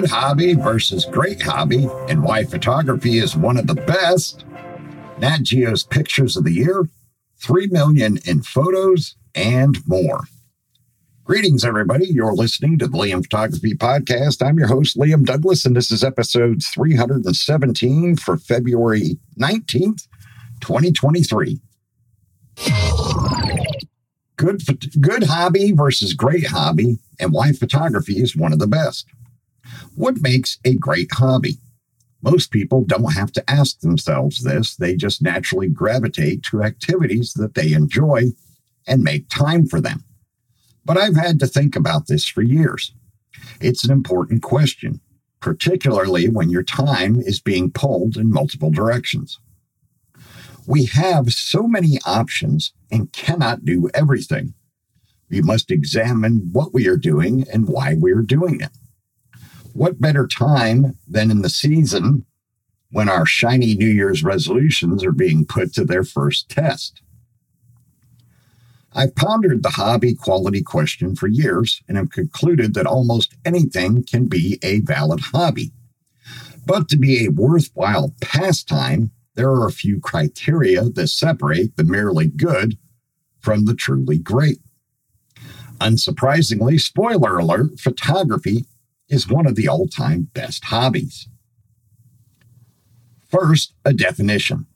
[0.00, 4.46] Good hobby versus great hobby and why photography is one of the best.
[5.18, 6.88] Nat Geo's Pictures of the Year,
[7.42, 10.22] 3 million in photos, and more.
[11.24, 12.06] Greetings, everybody.
[12.06, 14.42] You're listening to the Liam Photography Podcast.
[14.42, 20.08] I'm your host, Liam Douglas, and this is episode 317 for February 19th,
[20.62, 21.60] 2023.
[24.36, 24.62] Good,
[25.02, 29.06] good hobby versus great hobby, and why photography is one of the best.
[30.00, 31.58] What makes a great hobby?
[32.22, 34.74] Most people don't have to ask themselves this.
[34.74, 38.30] They just naturally gravitate to activities that they enjoy
[38.86, 40.04] and make time for them.
[40.86, 42.94] But I've had to think about this for years.
[43.60, 45.02] It's an important question,
[45.38, 49.38] particularly when your time is being pulled in multiple directions.
[50.66, 54.54] We have so many options and cannot do everything.
[55.28, 58.70] We must examine what we are doing and why we are doing it
[59.72, 62.24] what better time than in the season
[62.90, 67.02] when our shiny New Year's resolutions are being put to their first test?
[68.92, 74.26] I've pondered the hobby quality question for years and have concluded that almost anything can
[74.26, 75.70] be a valid hobby.
[76.66, 82.28] But to be a worthwhile pastime, there are a few criteria that separate the merely
[82.28, 82.76] good
[83.40, 84.58] from the truly great.
[85.80, 88.66] Unsurprisingly, spoiler alert, photography
[89.10, 91.28] is one of the all time best hobbies.
[93.28, 94.66] First, a definition.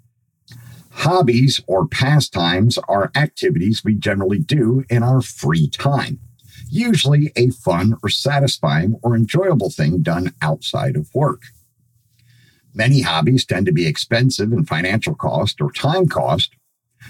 [0.91, 6.21] Hobbies or pastimes are activities we generally do in our free time,
[6.69, 11.43] usually a fun or satisfying or enjoyable thing done outside of work.
[12.73, 16.55] Many hobbies tend to be expensive in financial cost or time cost.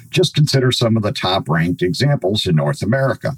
[0.09, 3.37] Just consider some of the top ranked examples in North America.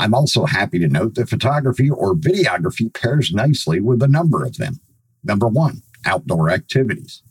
[0.00, 4.56] I'm also happy to note that photography or videography pairs nicely with a number of
[4.56, 4.80] them.
[5.22, 7.22] Number one, outdoor activities.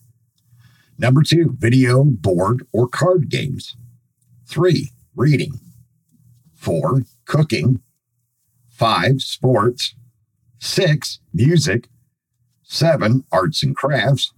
[0.96, 3.75] Number two, video, board, or card games.
[4.46, 5.53] Three, reading.
[6.53, 7.81] Four, cooking.
[8.69, 9.96] Five, sports.
[10.59, 11.88] Six, music.
[12.62, 14.31] Seven, arts and crafts.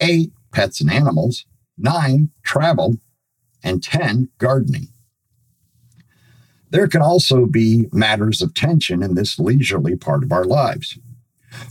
[0.00, 1.46] Eight, pets and animals.
[1.76, 2.96] Nine, travel.
[3.62, 4.88] And 10, gardening.
[6.70, 10.98] There can also be matters of tension in this leisurely part of our lives.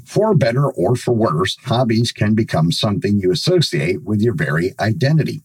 [0.04, 5.44] For better or for worse, hobbies can become something you associate with your very identity.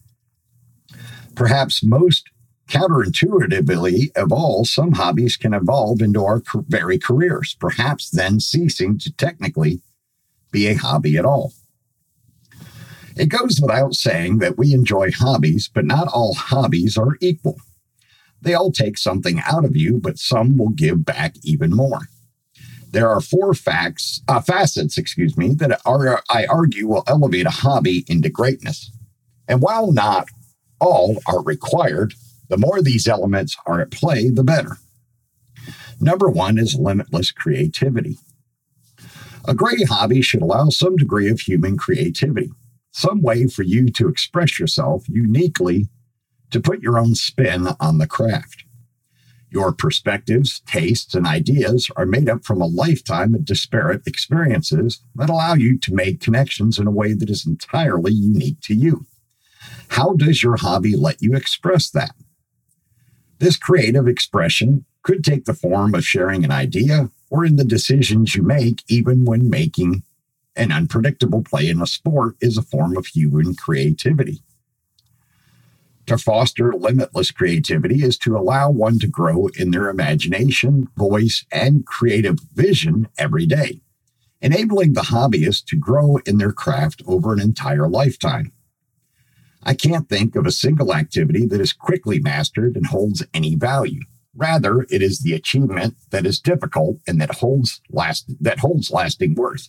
[1.34, 2.30] Perhaps most
[2.68, 9.12] counterintuitively of all, some hobbies can evolve into our very careers, perhaps then ceasing to
[9.12, 9.82] technically
[10.50, 11.52] be a hobby at all.
[13.16, 17.58] It goes without saying that we enjoy hobbies, but not all hobbies are equal.
[18.42, 22.00] They all take something out of you, but some will give back even more.
[22.90, 27.50] There are four facts, uh, facets, excuse me, that are, I argue will elevate a
[27.50, 28.90] hobby into greatness.
[29.48, 30.28] And while not
[30.78, 32.14] all are required,
[32.48, 34.76] the more these elements are at play, the better.
[36.00, 38.18] Number one is limitless creativity.
[39.46, 42.50] A great hobby should allow some degree of human creativity,
[42.90, 45.88] some way for you to express yourself uniquely
[46.52, 48.64] to put your own spin on the craft.
[49.50, 55.28] Your perspectives, tastes, and ideas are made up from a lifetime of disparate experiences that
[55.28, 59.04] allow you to make connections in a way that is entirely unique to you.
[59.88, 62.14] How does your hobby let you express that?
[63.40, 68.34] This creative expression could take the form of sharing an idea or in the decisions
[68.34, 70.02] you make, even when making
[70.56, 74.42] an unpredictable play in a sport is a form of human creativity.
[76.06, 81.86] To foster limitless creativity is to allow one to grow in their imagination, voice, and
[81.86, 83.80] creative vision every day,
[84.40, 88.52] enabling the hobbyist to grow in their craft over an entire lifetime.
[89.62, 94.00] I can't think of a single activity that is quickly mastered and holds any value.
[94.34, 99.34] Rather, it is the achievement that is difficult and that holds last that holds lasting
[99.34, 99.68] worth.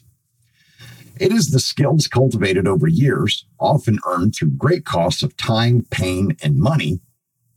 [1.19, 6.37] It is the skills cultivated over years, often earned through great costs of time, pain,
[6.43, 7.01] and money,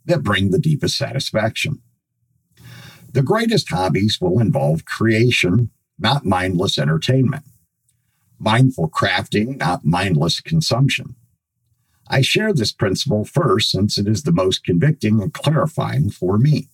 [0.06, 1.80] that bring the deepest satisfaction.
[3.12, 7.44] The greatest hobbies will involve creation, not mindless entertainment.
[8.38, 11.16] mindful crafting, not mindless consumption.
[12.08, 16.68] I share this principle first since it is the most convicting and clarifying for me.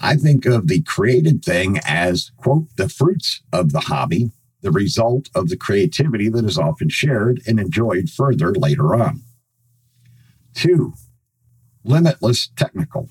[0.00, 4.32] I think of the created thing as, quote, the fruits of the hobby,
[4.66, 9.22] the result of the creativity that is often shared and enjoyed further later on.
[10.54, 10.94] Two,
[11.84, 13.08] limitless technical.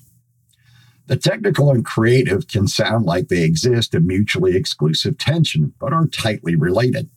[1.06, 6.06] The technical and creative can sound like they exist in mutually exclusive tension, but are
[6.06, 7.08] tightly related.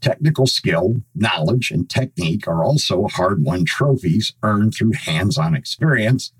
[0.00, 6.32] Technical skill, knowledge, and technique are also hard won trophies earned through hands on experience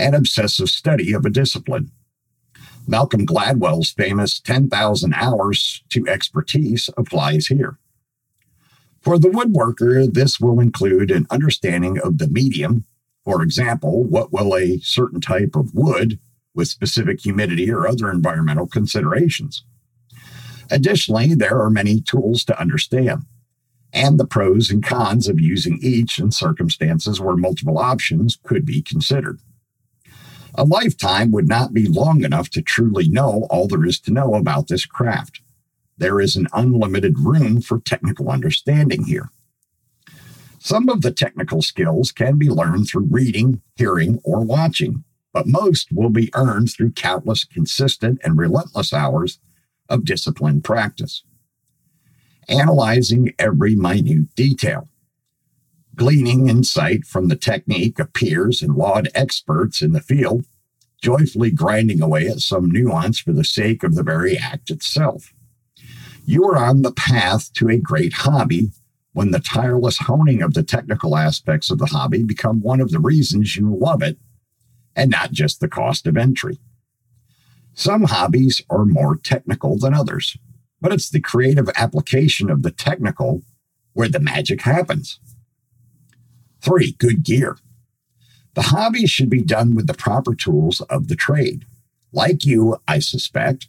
[0.00, 1.92] and obsessive study of a discipline.
[2.86, 7.78] Malcolm Gladwell's famous 10,000 hours to expertise applies here.
[9.00, 12.84] For the woodworker, this will include an understanding of the medium.
[13.24, 16.18] For example, what will a certain type of wood
[16.54, 19.64] with specific humidity or other environmental considerations?
[20.70, 23.24] Additionally, there are many tools to understand
[23.92, 28.82] and the pros and cons of using each in circumstances where multiple options could be
[28.82, 29.40] considered.
[30.58, 34.34] A lifetime would not be long enough to truly know all there is to know
[34.34, 35.42] about this craft.
[35.98, 39.28] There is an unlimited room for technical understanding here.
[40.58, 45.92] Some of the technical skills can be learned through reading, hearing, or watching, but most
[45.92, 49.38] will be earned through countless consistent and relentless hours
[49.90, 51.22] of disciplined practice.
[52.48, 54.88] Analyzing every minute detail,
[55.96, 60.44] gleaning insight from the technique of peers and laud experts in the field,
[61.02, 65.32] joyfully grinding away at some nuance for the sake of the very act itself.
[66.24, 68.70] You are on the path to a great hobby
[69.12, 73.00] when the tireless honing of the technical aspects of the hobby become one of the
[73.00, 74.18] reasons you love it
[74.94, 76.58] and not just the cost of entry.
[77.72, 80.36] Some hobbies are more technical than others,
[80.80, 83.42] but it's the creative application of the technical
[83.92, 85.20] where the magic happens.
[86.66, 87.58] Three, good gear.
[88.54, 91.64] The hobby should be done with the proper tools of the trade.
[92.12, 93.68] Like you, I suspect,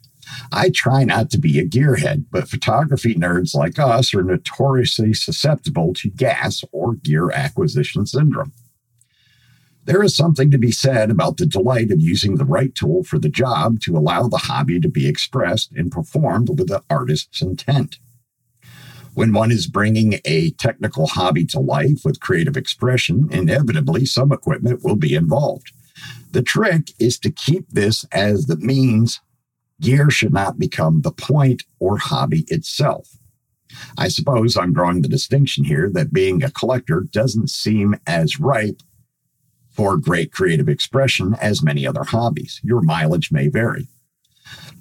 [0.52, 5.94] I try not to be a gearhead, but photography nerds like us are notoriously susceptible
[5.94, 8.54] to gas or gear acquisition syndrome.
[9.86, 13.20] There is something to be said about the delight of using the right tool for
[13.20, 18.00] the job to allow the hobby to be expressed and performed with the artist's intent.
[19.18, 24.84] When one is bringing a technical hobby to life with creative expression, inevitably some equipment
[24.84, 25.72] will be involved.
[26.34, 29.20] The trick is to keep this as the means
[29.82, 33.18] Gear should not become the point or hobby itself.
[33.98, 38.84] I suppose I'm drawing the distinction here that being a collector doesn't seem as ripe
[39.72, 42.62] for great creative expression as many other hobbies.
[42.64, 43.88] Your mileage may vary.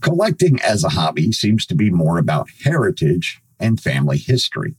[0.03, 4.75] Collecting as a hobby seems to be more about heritage and family history.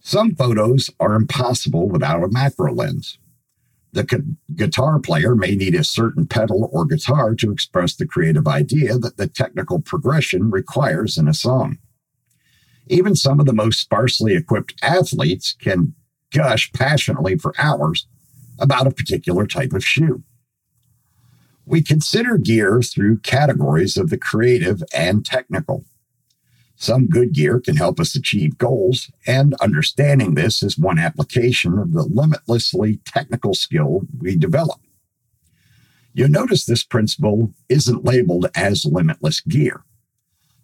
[0.00, 3.18] Some photos are impossible without a macro lens.
[3.92, 8.46] The gu- guitar player may need a certain pedal or guitar to express the creative
[8.46, 11.78] idea that the technical progression requires in a song.
[12.86, 15.94] Even some of the most sparsely equipped athletes can
[16.32, 18.06] gush passionately for hours
[18.58, 20.22] about a particular type of shoe.
[21.64, 25.84] We consider gear through categories of the creative and technical.
[26.80, 31.92] Some good gear can help us achieve goals, and understanding this is one application of
[31.92, 34.80] the limitlessly technical skill we develop.
[36.14, 39.82] You'll notice this principle isn't labeled as limitless gear.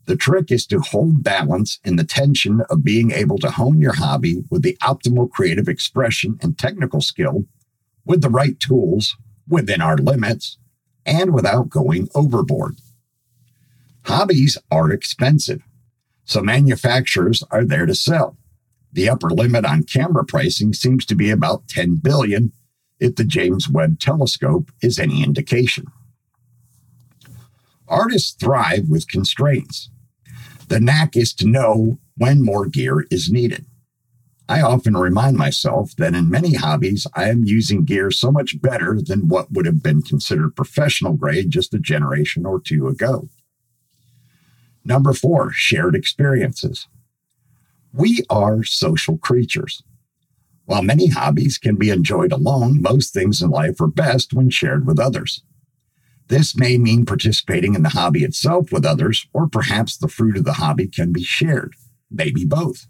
[0.07, 3.95] The trick is to hold balance in the tension of being able to hone your
[3.95, 7.47] hobby with the optimal creative expression and technical skill
[8.05, 9.17] with the right tools
[9.49, 10.59] within our limits
[11.05, 12.77] and without going overboard.
[14.05, 15.61] Hobbies are expensive
[16.25, 18.37] so manufacturers are there to sell.
[18.93, 22.53] The upper limit on camera pricing seems to be about 10 billion
[23.01, 25.87] if the James Webb telescope is any indication.
[27.89, 29.91] Artists thrive with constraints.
[30.69, 33.67] The knack is to know when more gear is needed.
[34.49, 39.01] I often remind myself that in many hobbies, I am using gear so much better
[39.03, 43.29] than what would have been considered professional grade just a generation or two ago.
[44.85, 46.89] Number four, shared experiences.
[47.93, 49.83] We are social creatures.
[50.67, 54.87] While many hobbies can be enjoyed alone, most things in life are best when shared
[54.87, 55.43] with others.
[56.29, 60.45] This may mean participating in the hobby itself with others, or perhaps the fruit of
[60.45, 61.75] the hobby can be shared,
[62.11, 62.87] maybe both.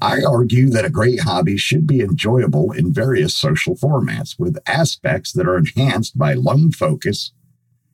[0.00, 5.32] I argue that a great hobby should be enjoyable in various social formats with aspects
[5.32, 7.32] that are enhanced by lone focus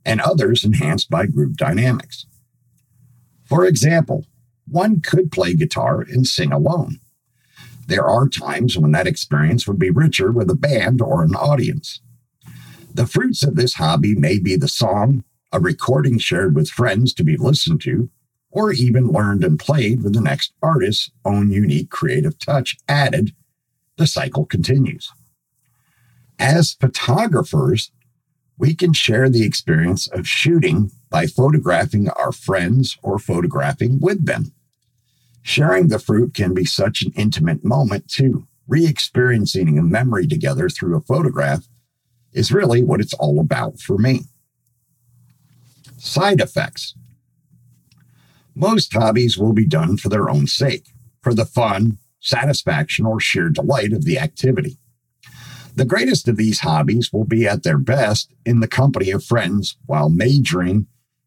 [0.05, 2.27] and others enhanced by group dynamics.
[3.47, 4.27] For example,
[4.69, 6.99] one could play guitar and sing alone.
[7.87, 12.01] There are times when that experience would be richer with a band or an audience.
[12.93, 15.23] The fruits of this hobby may be the song,
[15.53, 18.11] a recording shared with friends to be listened to,
[18.51, 23.33] or even learned and played with the next artist's own unique creative touch added.
[23.99, 25.13] The cycle continues.
[26.39, 27.93] As photographers,
[28.59, 34.53] we can share the experience of shooting by photographing our friends or photographing with them.
[35.43, 38.47] Sharing the fruit can be such an intimate moment, too.
[38.67, 41.69] Re experiencing a memory together through a photograph
[42.33, 44.23] is really what it's all about for me.
[45.99, 46.95] Side effects.
[48.55, 50.89] Most hobbies will be done for their own sake,
[51.23, 54.79] for the fun, satisfaction, or sheer delight of the activity.
[55.77, 59.77] The greatest of these hobbies will be at their best in the company of friends
[59.85, 60.87] while majoring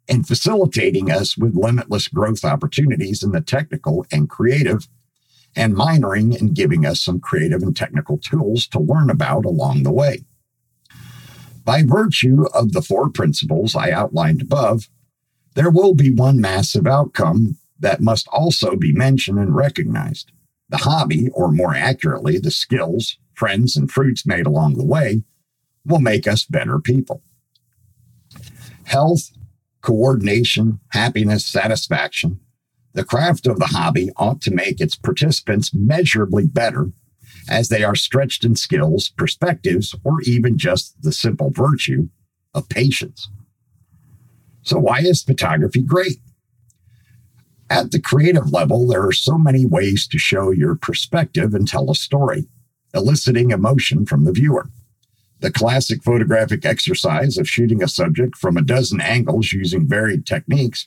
[0.10, 4.88] and facilitating us with limitless growth opportunities in the technical and creative,
[5.56, 9.91] and minoring and giving us some creative and technical tools to learn about along the
[9.91, 10.25] way.
[11.63, 14.89] By virtue of the four principles I outlined above,
[15.53, 20.32] there will be one massive outcome that must also be mentioned and recognized.
[20.70, 25.24] The hobby, or more accurately, the skills, friends, and fruits made along the way,
[25.86, 27.24] will make us better people.
[28.84, 29.31] Health,
[29.81, 32.39] coordination, happiness, satisfaction.
[32.93, 36.91] The craft of the hobby ought to make its participants measurably better
[37.48, 42.10] as they are stretched in skills, perspectives, or even just the simple virtue
[42.53, 43.29] of patience.
[44.63, 46.17] So, why is photography great?
[47.69, 51.89] At the creative level, there are so many ways to show your perspective and tell
[51.89, 52.48] a story,
[52.93, 54.67] eliciting emotion from the viewer.
[55.41, 60.86] The classic photographic exercise of shooting a subject from a dozen angles using varied techniques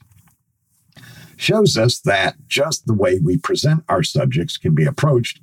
[1.36, 5.40] shows us that just the way we present our subjects can be approached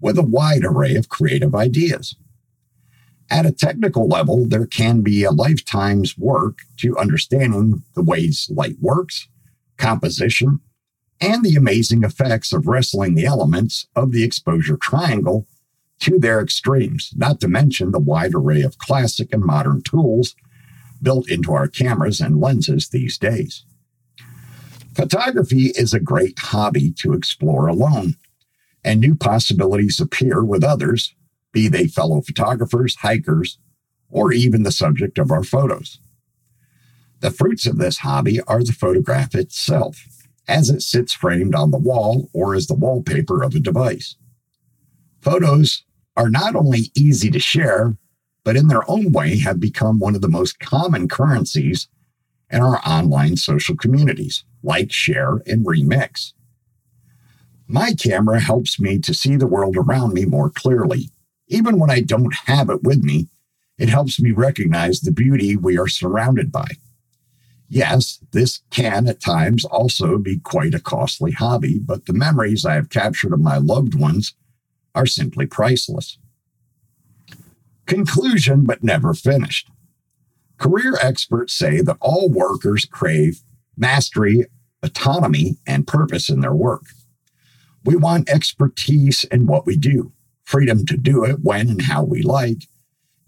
[0.00, 2.16] with a wide array of creative ideas.
[3.30, 8.76] At a technical level, there can be a lifetime's work to understanding the ways light
[8.80, 9.28] works,
[9.76, 10.60] composition,
[11.20, 15.46] and the amazing effects of wrestling the elements of the exposure triangle
[16.00, 20.34] to their extremes, not to mention the wide array of classic and modern tools
[21.02, 23.64] built into our cameras and lenses these days.
[24.94, 28.14] Photography is a great hobby to explore alone,
[28.84, 31.14] and new possibilities appear with others,
[31.52, 33.58] be they fellow photographers, hikers,
[34.10, 36.00] or even the subject of our photos.
[37.20, 40.04] The fruits of this hobby are the photograph itself,
[40.46, 44.16] as it sits framed on the wall or as the wallpaper of a device.
[45.20, 45.84] Photos
[46.18, 47.96] are not only easy to share,
[48.44, 51.86] but in their own way have become one of the most common currencies
[52.50, 56.32] in our online social communities, like, share, and remix.
[57.68, 61.10] My camera helps me to see the world around me more clearly.
[61.46, 63.28] Even when I don't have it with me,
[63.78, 66.68] it helps me recognize the beauty we are surrounded by.
[67.68, 72.74] Yes, this can at times also be quite a costly hobby, but the memories I
[72.74, 74.34] have captured of my loved ones
[74.98, 76.18] are simply priceless.
[77.86, 79.70] Conclusion, but never finished.
[80.58, 83.40] Career experts say that all workers crave
[83.76, 84.44] mastery,
[84.82, 86.82] autonomy, and purpose in their work.
[87.84, 90.12] We want expertise in what we do,
[90.42, 92.64] freedom to do it when and how we like,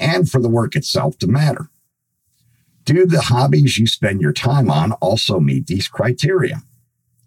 [0.01, 1.71] and for the work itself to matter.
[2.85, 6.63] Do the hobbies you spend your time on also meet these criteria?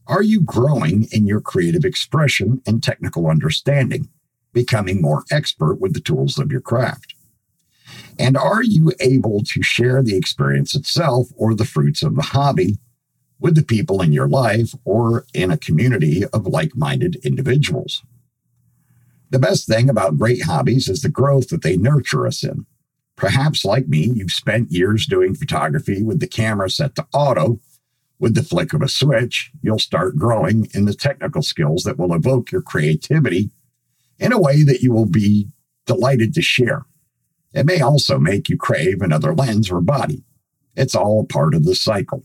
[0.05, 4.09] Are you growing in your creative expression and technical understanding?
[4.53, 7.15] Becoming more expert with the tools of your craft?
[8.19, 12.77] And are you able to share the experience itself or the fruits of the hobby
[13.39, 18.03] with the people in your life or in a community of like minded individuals?
[19.31, 22.67] The best thing about great hobbies is the growth that they nurture us in.
[23.15, 27.60] Perhaps, like me, you've spent years doing photography with the camera set to auto.
[28.19, 32.13] With the flick of a switch, you'll start growing in the technical skills that will
[32.13, 33.50] evoke your creativity
[34.23, 35.49] in a way that you will be
[35.85, 36.85] delighted to share.
[37.53, 40.23] It may also make you crave another lens or body.
[40.75, 42.23] It's all part of the cycle.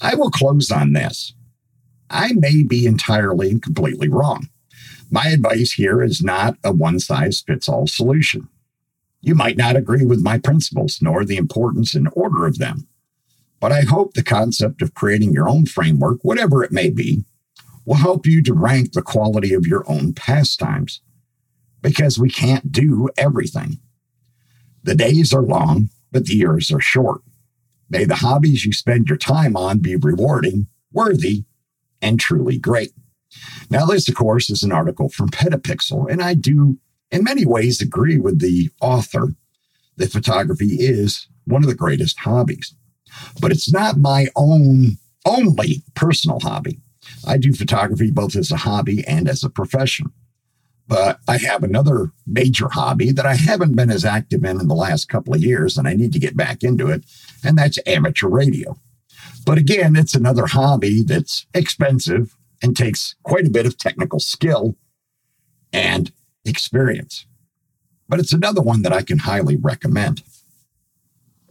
[0.00, 1.34] I will close on this.
[2.08, 4.48] I may be entirely and completely wrong.
[5.10, 8.48] My advice here is not a one size fits all solution.
[9.20, 12.86] You might not agree with my principles nor the importance and order of them,
[13.58, 17.24] but I hope the concept of creating your own framework, whatever it may be,
[17.86, 21.00] will help you to rank the quality of your own pastimes
[21.80, 23.78] because we can't do everything.
[24.82, 27.22] The days are long, but the years are short.
[27.88, 31.44] May the hobbies you spend your time on be rewarding, worthy,
[32.02, 32.92] and truly great.
[33.70, 36.78] Now, this, of course, is an article from Petapixel, and I do,
[37.10, 39.34] in many ways, agree with the author
[39.96, 42.74] that photography is one of the greatest hobbies.
[43.40, 46.80] But it's not my own only personal hobby.
[47.26, 50.12] I do photography both as a hobby and as a profession.
[50.88, 54.74] But I have another major hobby that I haven't been as active in in the
[54.74, 57.04] last couple of years, and I need to get back into it,
[57.42, 58.76] and that's amateur radio.
[59.44, 64.76] But again, it's another hobby that's expensive and takes quite a bit of technical skill
[65.72, 66.12] and
[66.44, 67.26] experience.
[68.08, 70.22] But it's another one that I can highly recommend.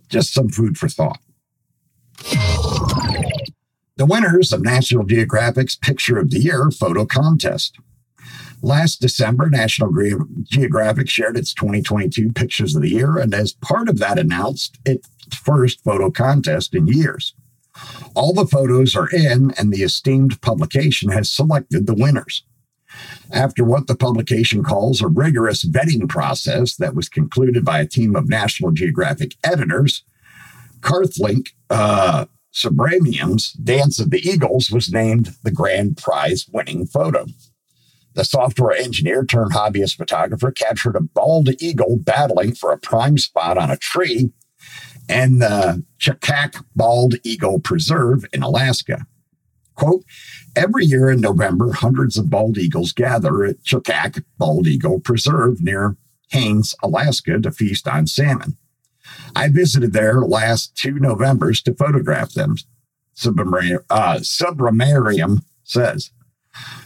[0.08, 1.20] Just some food for thought.
[3.98, 7.78] The winners of National Geographic's Picture of the Year photo contest.
[8.62, 9.90] Last December, National
[10.44, 15.08] Geographic shared its 2022 Pictures of the Year, and as part of that, announced its
[15.34, 17.36] first photo contest in years.
[18.16, 22.44] All the photos are in, and the esteemed publication has selected the winners.
[23.32, 28.14] After what the publication calls a rigorous vetting process that was concluded by a team
[28.14, 30.04] of National Geographic editors,
[30.82, 32.26] Karthik, uh,
[32.56, 37.26] Subramaniam's Dance of the Eagles was named the grand prize winning photo.
[38.14, 43.58] The software engineer turned hobbyist photographer captured a bald eagle battling for a prime spot
[43.58, 44.32] on a tree
[45.10, 49.06] and the Chilkat Bald Eagle Preserve in Alaska.
[49.76, 50.06] Quote,
[50.56, 55.98] every year in November, hundreds of bald eagles gather at Chilkat Bald Eagle Preserve near
[56.30, 58.58] Haines, Alaska to feast on salmon.
[59.36, 62.56] I visited there last two Novembers to photograph them,
[63.16, 66.12] Subramaniam uh, says.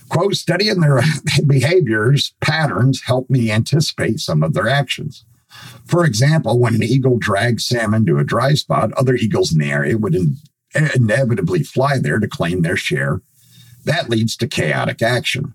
[0.09, 1.01] Quote, studying their
[1.47, 5.23] behaviors, patterns help me anticipate some of their actions.
[5.85, 9.71] For example, when an eagle drags salmon to a dry spot, other eagles in the
[9.71, 10.37] area would in-
[10.95, 13.21] inevitably fly there to claim their share.
[13.85, 15.53] That leads to chaotic action.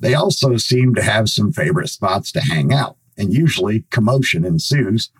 [0.00, 5.10] They also seem to have some favorite spots to hang out, and usually commotion ensues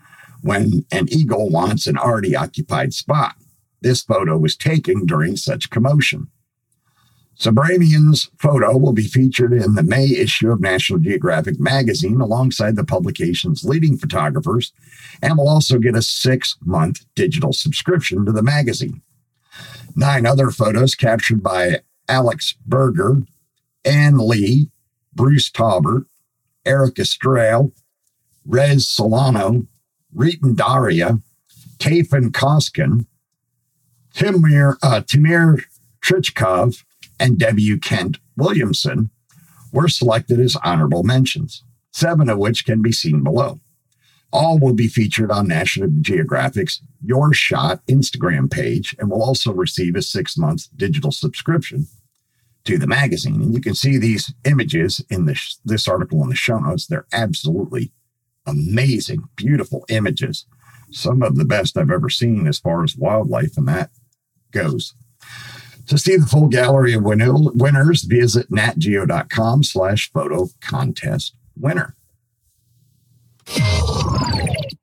[0.43, 3.35] when an eagle wants an already occupied spot.
[3.81, 6.29] This photo was taken during such commotion.
[7.39, 12.85] Subramaniam's photo will be featured in the May issue of National Geographic magazine alongside the
[12.85, 14.73] publication's leading photographers
[15.23, 19.03] and will also get a six month digital subscription to the magazine.
[19.95, 23.23] Nine other photos captured by Alex Berger,
[23.85, 24.71] Anne Lee,
[25.15, 26.07] Bruce Taubert,
[26.67, 27.69] Eric Estrella,
[28.45, 29.67] Rez Solano,
[30.15, 31.21] Ritan Daria,
[31.79, 33.07] Tafin Koskin,
[34.15, 35.63] Timir, uh, Timir
[36.05, 36.85] Trichkov,
[37.21, 37.79] and W.
[37.79, 39.11] Kent Williamson
[39.73, 43.61] were selected as honorable mentions, seven of which can be seen below.
[44.33, 49.97] All will be featured on National Geographic's Your Shot Instagram page and will also receive
[49.97, 51.87] a six month digital subscription
[52.65, 53.41] to the magazine.
[53.41, 56.87] And you can see these images in this, this article in the show notes.
[56.87, 57.93] They're absolutely
[58.49, 60.47] amazing, beautiful images.
[60.91, 63.91] Some of the best I've ever seen as far as wildlife and that
[64.53, 64.95] goes.
[65.89, 71.95] To see the full gallery of win- winners, visit natgeo.com slash photo contest winner.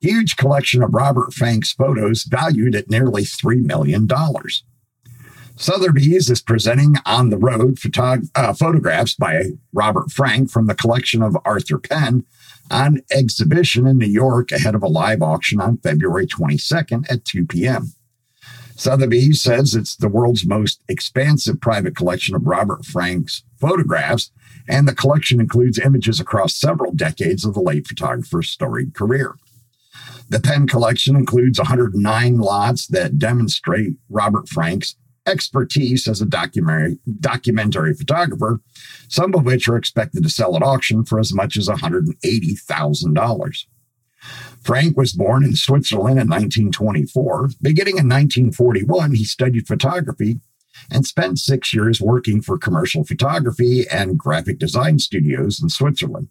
[0.02, 4.08] Huge collection of Robert Frank's photos valued at nearly $3 million.
[5.56, 11.22] Sotheby's is presenting on the road photog- uh, photographs by Robert Frank from the collection
[11.22, 12.26] of Arthur Penn
[12.72, 17.46] on exhibition in New York ahead of a live auction on February 22nd at 2
[17.46, 17.94] p.m.
[18.76, 24.32] Sotheby's says it's the world's most expansive private collection of Robert Frank's photographs,
[24.68, 29.36] and the collection includes images across several decades of the late photographer's storied career.
[30.28, 34.96] The Penn collection includes 109 lots that demonstrate Robert Frank's
[35.26, 38.62] expertise as a documentary, documentary photographer,
[39.08, 43.66] some of which are expected to sell at auction for as much as $180,000.
[44.62, 47.50] Frank was born in Switzerland in 1924.
[47.62, 50.40] Beginning in 1941, he studied photography
[50.90, 56.30] and spent six years working for commercial photography and graphic design studios in Switzerland.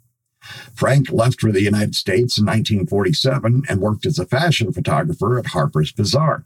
[0.74, 5.46] Frank left for the United States in 1947 and worked as a fashion photographer at
[5.46, 6.44] Harper's Bazaar.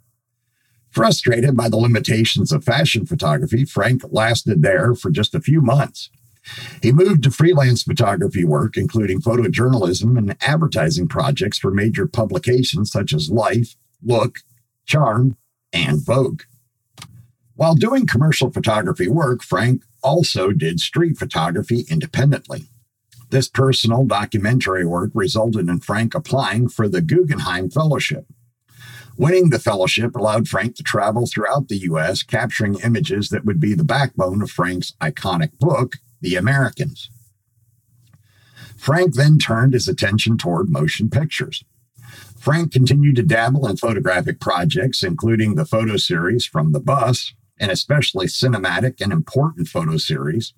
[0.90, 6.10] Frustrated by the limitations of fashion photography, Frank lasted there for just a few months.
[6.82, 13.12] He moved to freelance photography work, including photojournalism and advertising projects for major publications such
[13.12, 14.40] as Life, Look,
[14.86, 15.36] Charm,
[15.72, 16.42] and Vogue.
[17.54, 22.68] While doing commercial photography work, Frank also did street photography independently.
[23.30, 28.26] This personal documentary work resulted in Frank applying for the Guggenheim Fellowship.
[29.18, 33.74] Winning the fellowship allowed Frank to travel throughout the U.S., capturing images that would be
[33.74, 37.10] the backbone of Frank's iconic book, The Americans.
[38.76, 41.64] Frank then turned his attention toward motion pictures.
[42.38, 47.72] Frank continued to dabble in photographic projects, including the photo series from the bus, and
[47.72, 50.54] especially cinematic and important photo series.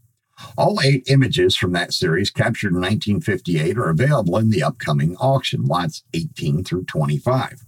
[0.58, 5.64] All eight images from that series captured in 1958 are available in the upcoming auction,
[5.64, 7.64] lots 18 through 25.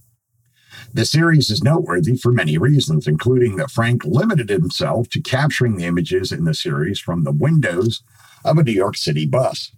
[0.92, 5.84] The series is noteworthy for many reasons, including that Frank limited himself to capturing the
[5.84, 8.02] images in the series from the windows
[8.44, 9.72] of a New York City bus.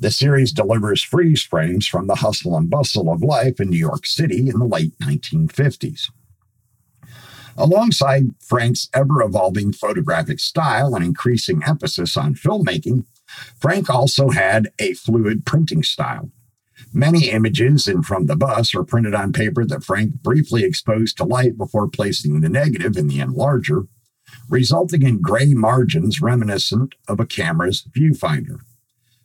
[0.00, 4.06] The series delivers freeze frames from the hustle and bustle of life in New York
[4.06, 6.10] City in the late 1950s.
[7.56, 13.04] Alongside Frank's ever evolving photographic style and increasing emphasis on filmmaking,
[13.58, 16.30] Frank also had a fluid printing style.
[16.92, 21.24] Many images in From the Bus are printed on paper that Frank briefly exposed to
[21.24, 23.88] light before placing the negative in the enlarger,
[24.48, 28.60] resulting in gray margins reminiscent of a camera's viewfinder.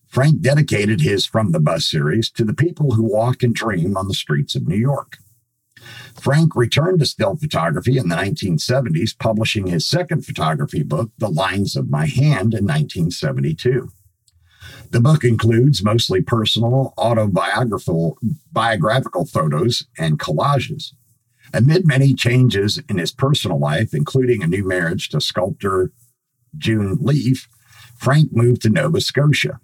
[0.07, 4.07] Frank dedicated his From the Bus series to the people who walk and dream on
[4.07, 5.17] the streets of New York.
[6.15, 11.75] Frank returned to still photography in the 1970s, publishing his second photography book, The Lines
[11.75, 13.91] of My Hand, in 1972.
[14.91, 18.17] The book includes mostly personal, autobiographical
[18.51, 20.93] biographical photos and collages.
[21.53, 25.91] Amid many changes in his personal life, including a new marriage to sculptor
[26.57, 27.47] June Leaf,
[27.97, 29.59] Frank moved to Nova Scotia.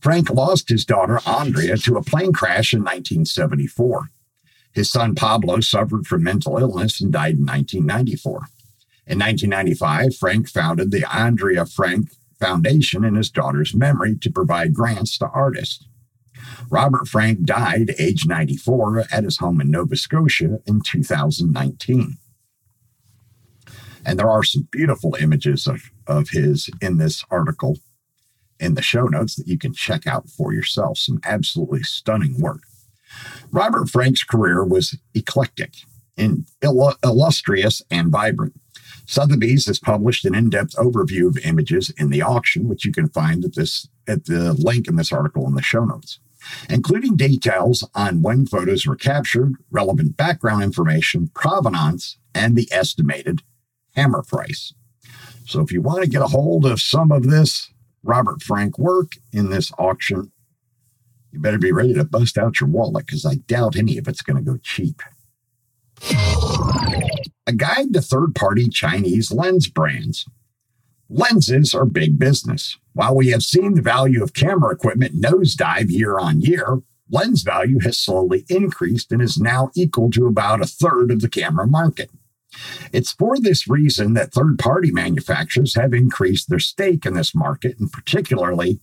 [0.00, 4.10] Frank lost his daughter Andrea to a plane crash in 1974.
[4.72, 8.48] His son Pablo suffered from mental illness and died in 1994.
[9.06, 15.18] In 1995, Frank founded the Andrea Frank Foundation in his daughter's memory to provide grants
[15.18, 15.84] to artists.
[16.70, 22.18] Robert Frank died age 94 at his home in Nova Scotia in 2019.
[24.06, 27.78] And there are some beautiful images of, of his in this article
[28.60, 30.98] in the show notes that you can check out for yourself.
[30.98, 32.62] Some absolutely stunning work.
[33.50, 35.72] Robert Frank's career was eclectic,
[36.16, 38.60] illustrious, and vibrant.
[39.08, 43.42] Sotheby's has published an in-depth overview of images in the auction, which you can find
[43.42, 46.20] at this at the link in this article in the show notes,
[46.68, 53.40] including details on when photos were captured, relevant background information, provenance, and the estimated
[53.96, 54.74] hammer price.
[55.46, 59.12] So if you want to get a hold of some of this Robert Frank work
[59.32, 60.32] in this auction,
[61.32, 64.20] you better be ready to bust out your wallet because I doubt any of it's
[64.20, 65.00] going to go cheap
[67.48, 70.28] a guide to third party Chinese lens brands.
[71.08, 72.76] Lenses are big business.
[72.92, 77.78] While we have seen the value of camera equipment nosedive year on year, lens value
[77.80, 82.10] has slowly increased and is now equal to about a third of the camera market.
[82.92, 87.78] It's for this reason that third party manufacturers have increased their stake in this market,
[87.78, 88.78] and particularly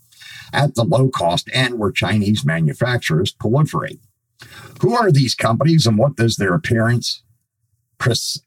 [0.51, 3.99] at the low cost end where Chinese manufacturers proliferate.
[4.81, 7.21] Who are these companies and what does their appearance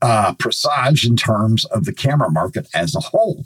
[0.03, 3.45] uh, presage in terms of the camera market as a whole.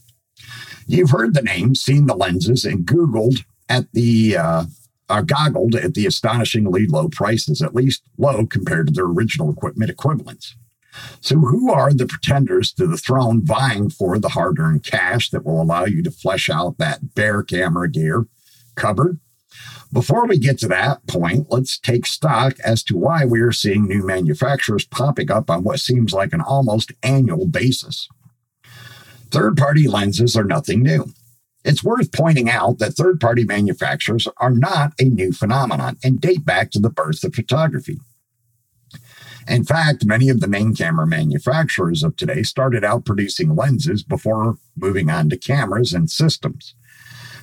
[0.87, 4.65] You've heard the name, seen the lenses, and Googled at the uh,
[5.09, 9.91] uh, goggled at the astonishingly low prices, at least low compared to their original equipment
[9.91, 10.57] equivalents.
[11.21, 15.45] So, who are the pretenders to the throne vying for the hard earned cash that
[15.45, 18.27] will allow you to flesh out that bare camera gear
[18.75, 19.19] cupboard
[19.92, 23.87] before we get to that point, let's take stock as to why we are seeing
[23.87, 28.09] new manufacturers popping up on what seems like an almost annual basis.
[29.31, 31.12] Third party lenses are nothing new.
[31.64, 36.44] It's worth pointing out that third party manufacturers are not a new phenomenon and date
[36.44, 37.98] back to the birth of photography.
[39.48, 44.57] In fact, many of the main camera manufacturers of today started out producing lenses before
[44.76, 46.74] moving on to cameras and systems.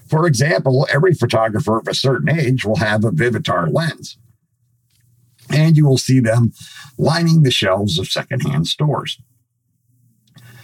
[0.10, 4.18] For example, every photographer of a certain age will have a Vivitar lens,
[5.50, 6.52] and you will see them
[6.98, 9.22] lining the shelves of secondhand stores.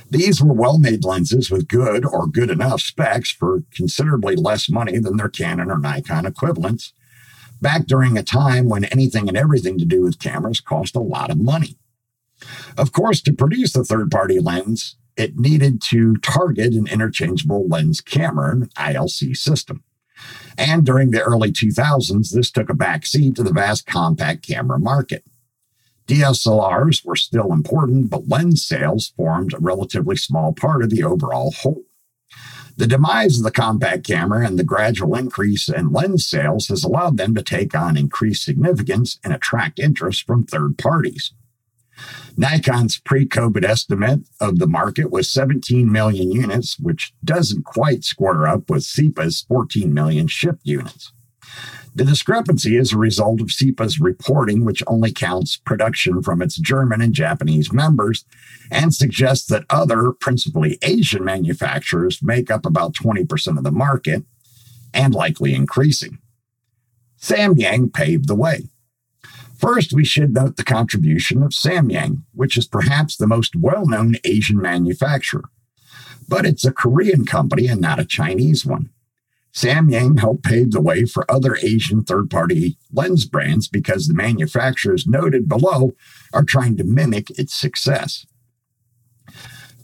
[0.09, 4.97] These were well made lenses with good or good enough specs for considerably less money
[4.97, 6.93] than their Canon or Nikon equivalents,
[7.61, 11.31] back during a time when anything and everything to do with cameras cost a lot
[11.31, 11.77] of money.
[12.77, 18.01] Of course, to produce a third party lens, it needed to target an interchangeable lens
[18.01, 19.83] camera, an ILC system.
[20.57, 25.23] And during the early 2000s, this took a backseat to the vast compact camera market.
[26.07, 31.51] DSLRs were still important, but lens sales formed a relatively small part of the overall
[31.51, 31.83] whole.
[32.77, 37.17] The demise of the compact camera and the gradual increase in lens sales has allowed
[37.17, 41.31] them to take on increased significance and attract interest from third parties.
[42.37, 48.47] Nikon's pre COVID estimate of the market was 17 million units, which doesn't quite square
[48.47, 51.11] up with CIPA's 14 million shipped units.
[51.95, 56.99] The discrepancy is a result of CIPA's reporting, which only counts production from its German
[56.99, 58.25] and Japanese members
[58.69, 64.23] and suggests that other, principally Asian manufacturers, make up about 20% of the market
[64.93, 66.17] and likely increasing.
[67.17, 68.65] Samyang paved the way.
[69.57, 74.15] First, we should note the contribution of Samyang, which is perhaps the most well known
[74.23, 75.45] Asian manufacturer.
[76.27, 78.89] But it's a Korean company and not a Chinese one.
[79.53, 85.07] Samyang helped pave the way for other Asian third party lens brands because the manufacturers
[85.07, 85.93] noted below
[86.33, 88.25] are trying to mimic its success.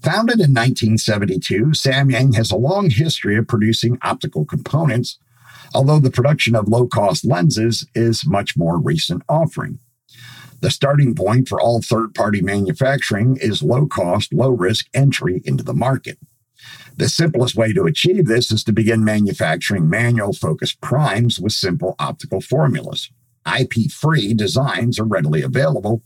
[0.01, 5.19] Founded in 1972, Samyang has a long history of producing optical components
[5.73, 9.79] although the production of low cost lenses is much more recent offering.
[10.62, 15.63] The starting point for all third party manufacturing is low cost, low risk entry into
[15.63, 16.19] the market.
[16.95, 21.95] The simplest way to achieve this is to begin manufacturing manual focus primes with simple
[21.97, 23.10] optical formulas.
[23.47, 26.03] IP free designs are readily available,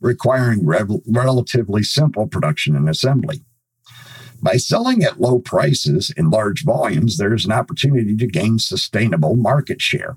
[0.00, 3.42] requiring relatively simple production and assembly.
[4.40, 9.36] By selling at low prices in large volumes, there is an opportunity to gain sustainable
[9.36, 10.16] market share.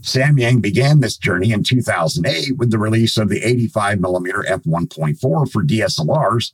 [0.00, 6.52] Samyang began this journey in 2008 with the release of the 85mm f1.4 for DSLRs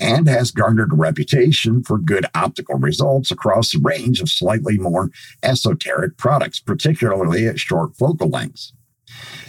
[0.00, 5.10] and has garnered a reputation for good optical results across a range of slightly more
[5.42, 8.72] esoteric products, particularly at short focal lengths.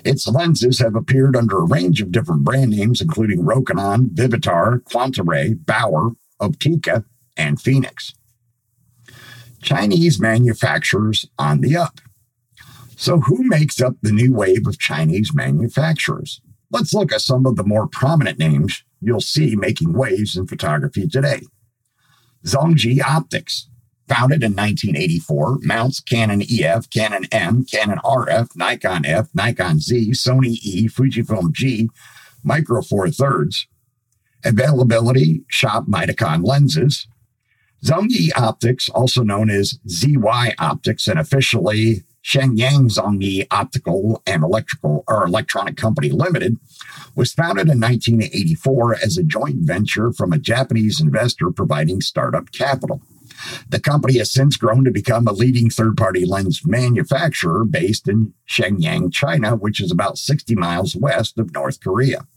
[0.05, 5.65] Its lenses have appeared under a range of different brand names, including Rokinon, Vivitar, Quantaray,
[5.65, 7.05] Bower, Opteka,
[7.37, 8.13] and Phoenix.
[9.61, 11.99] Chinese manufacturers on the up.
[12.95, 16.41] So, who makes up the new wave of Chinese manufacturers?
[16.71, 21.07] Let's look at some of the more prominent names you'll see making waves in photography
[21.07, 21.41] today.
[22.45, 23.69] Zhongyi Optics,
[24.09, 30.57] founded in 1984, mounts Canon EF, Canon M, Canon RF, Nikon F, Nikon Z, Sony
[30.61, 31.89] E, Fujifilm G,
[32.43, 33.67] Micro Four Thirds,
[34.43, 37.07] Availability shop Mitakon lenses.
[37.83, 45.25] Zhongyi Optics, also known as ZY Optics and officially Shenyang Zhongyi Optical and Electrical or
[45.25, 46.57] Electronic Company Limited,
[47.15, 53.01] was founded in 1984 as a joint venture from a Japanese investor providing startup capital.
[53.69, 58.33] The company has since grown to become a leading third party lens manufacturer based in
[58.47, 62.27] Shenyang, China, which is about 60 miles west of North Korea.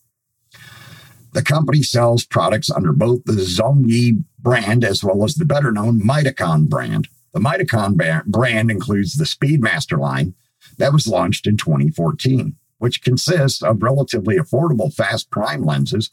[1.33, 6.01] The company sells products under both the Zhongyi brand as well as the better known
[6.01, 7.09] Mitakon brand.
[7.33, 10.35] The Mitakon brand includes the Speedmaster line
[10.77, 16.11] that was launched in 2014, which consists of relatively affordable fast prime lenses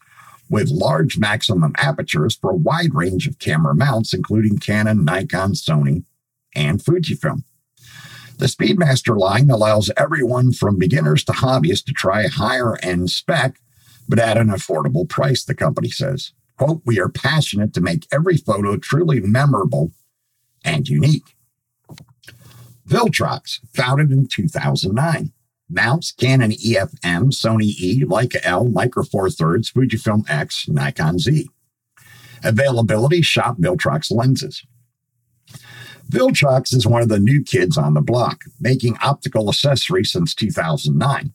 [0.50, 6.06] with large maximum apertures for a wide range of camera mounts, including Canon, Nikon, Sony,
[6.56, 7.44] and Fujifilm.
[8.38, 13.60] The Speedmaster line allows everyone from beginners to hobbyists to try higher end spec
[14.10, 16.34] but at an affordable price, the company says.
[16.58, 19.92] Quote, we are passionate to make every photo truly memorable
[20.66, 21.36] and unique.
[22.88, 25.32] Viltrox, founded in 2009.
[25.70, 31.48] Mounts Canon EFM, Sony E, Leica L, Micro Four Thirds, Fujifilm X, Nikon Z.
[32.44, 34.66] Availability shop Viltrox lenses.
[36.12, 41.34] Viltrox is one of the new kids on the block, making optical accessories since 2009.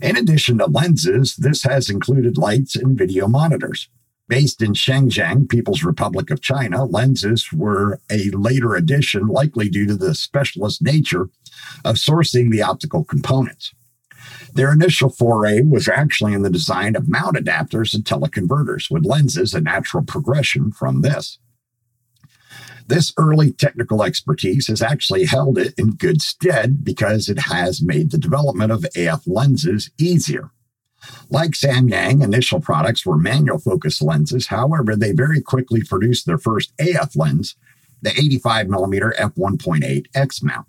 [0.00, 3.88] In addition to lenses, this has included lights and video monitors.
[4.28, 9.94] Based in Shenzhen, People's Republic of China, lenses were a later addition, likely due to
[9.94, 11.28] the specialist nature
[11.84, 13.72] of sourcing the optical components.
[14.52, 19.54] Their initial foray was actually in the design of mount adapters and teleconverters, with lenses
[19.54, 21.38] a natural progression from this.
[22.88, 28.10] This early technical expertise has actually held it in good stead because it has made
[28.10, 30.50] the development of AF lenses easier.
[31.28, 34.48] Like Samyang, initial products were manual focus lenses.
[34.48, 37.56] However, they very quickly produced their first AF lens,
[38.02, 40.66] the 85mm f1.8 X mount,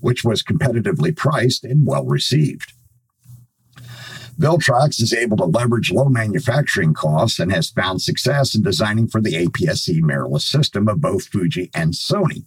[0.00, 2.72] which was competitively priced and well received.
[4.38, 9.20] Viltrox is able to leverage low manufacturing costs and has found success in designing for
[9.20, 12.44] the APS-C mirrorless system of both Fuji and Sony,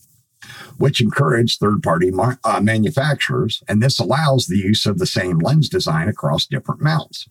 [0.78, 5.70] which encourage third-party mar- uh, manufacturers, and this allows the use of the same lens
[5.70, 7.28] design across different mounts.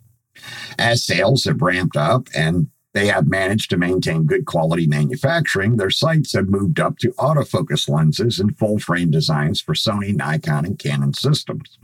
[0.78, 5.76] As sales have ramped up and they have managed to maintain good quality manufacturing.
[5.76, 10.64] Their sights have moved up to autofocus lenses and full frame designs for Sony, Nikon,
[10.64, 11.78] and Canon systems.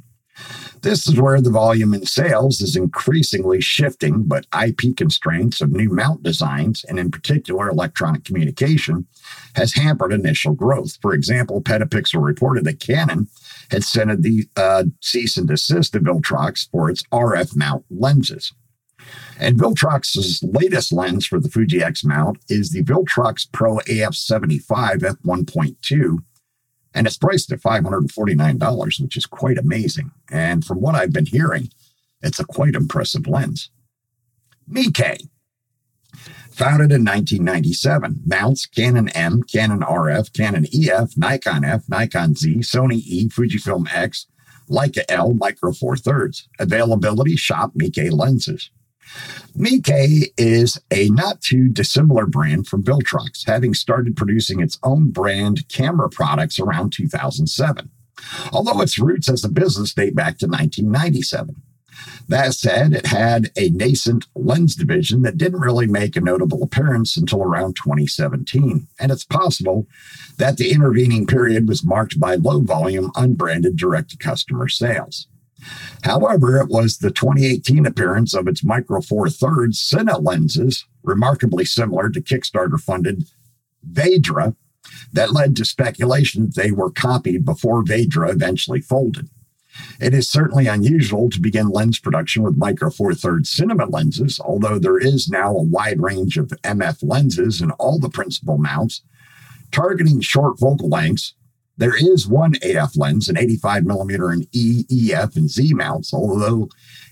[0.82, 5.88] This is where the volume in sales is increasingly shifting, but IP constraints of new
[5.88, 9.06] mount designs, and in particular electronic communication,
[9.54, 10.98] has hampered initial growth.
[11.00, 13.28] For example, Petapixel reported that Canon
[13.70, 18.52] had sent the uh, cease and desist to Viltrox for its RF mount lenses.
[19.38, 26.18] And Viltrox's latest lens for the Fuji X mount is the Viltrox Pro AF75 f1.2,
[26.94, 30.10] and it's priced at $549, which is quite amazing.
[30.30, 31.70] And from what I've been hearing,
[32.20, 33.70] it's a quite impressive lens.
[34.68, 35.22] Meike,
[36.50, 43.02] founded in 1997, mounts Canon M, Canon RF, Canon EF, Nikon F, Nikon Z, Sony
[43.04, 44.26] E, Fujifilm X,
[44.70, 46.48] Leica L, Micro Four Thirds.
[46.58, 48.70] Availability: Shop Meike lenses.
[49.54, 55.68] Meike is a not too dissimilar brand from Viltrox, having started producing its own brand
[55.68, 57.90] camera products around 2007,
[58.52, 61.56] although its roots as a business date back to 1997.
[62.28, 67.16] That said, it had a nascent lens division that didn't really make a notable appearance
[67.16, 69.86] until around 2017, and it's possible
[70.38, 75.26] that the intervening period was marked by low volume, unbranded direct to customer sales.
[76.02, 82.10] However, it was the 2018 appearance of its Micro Four Thirds Cine lenses, remarkably similar
[82.10, 83.24] to Kickstarter funded
[83.90, 84.56] Veydra,
[85.12, 89.28] that led to speculation that they were copied before Veydra eventually folded.
[90.00, 94.78] It is certainly unusual to begin lens production with Micro Four Thirds cinema lenses, although
[94.78, 99.02] there is now a wide range of MF lenses in all the principal mounts,
[99.70, 101.34] targeting short focal lengths
[101.76, 106.68] there is one AF lens, an 85 millimeter in E, EF, and Z mounts, although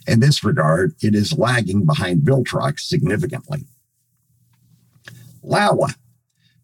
[0.06, 3.66] in this regard, it is lagging behind Viltrox significantly.
[5.44, 5.94] Laowa,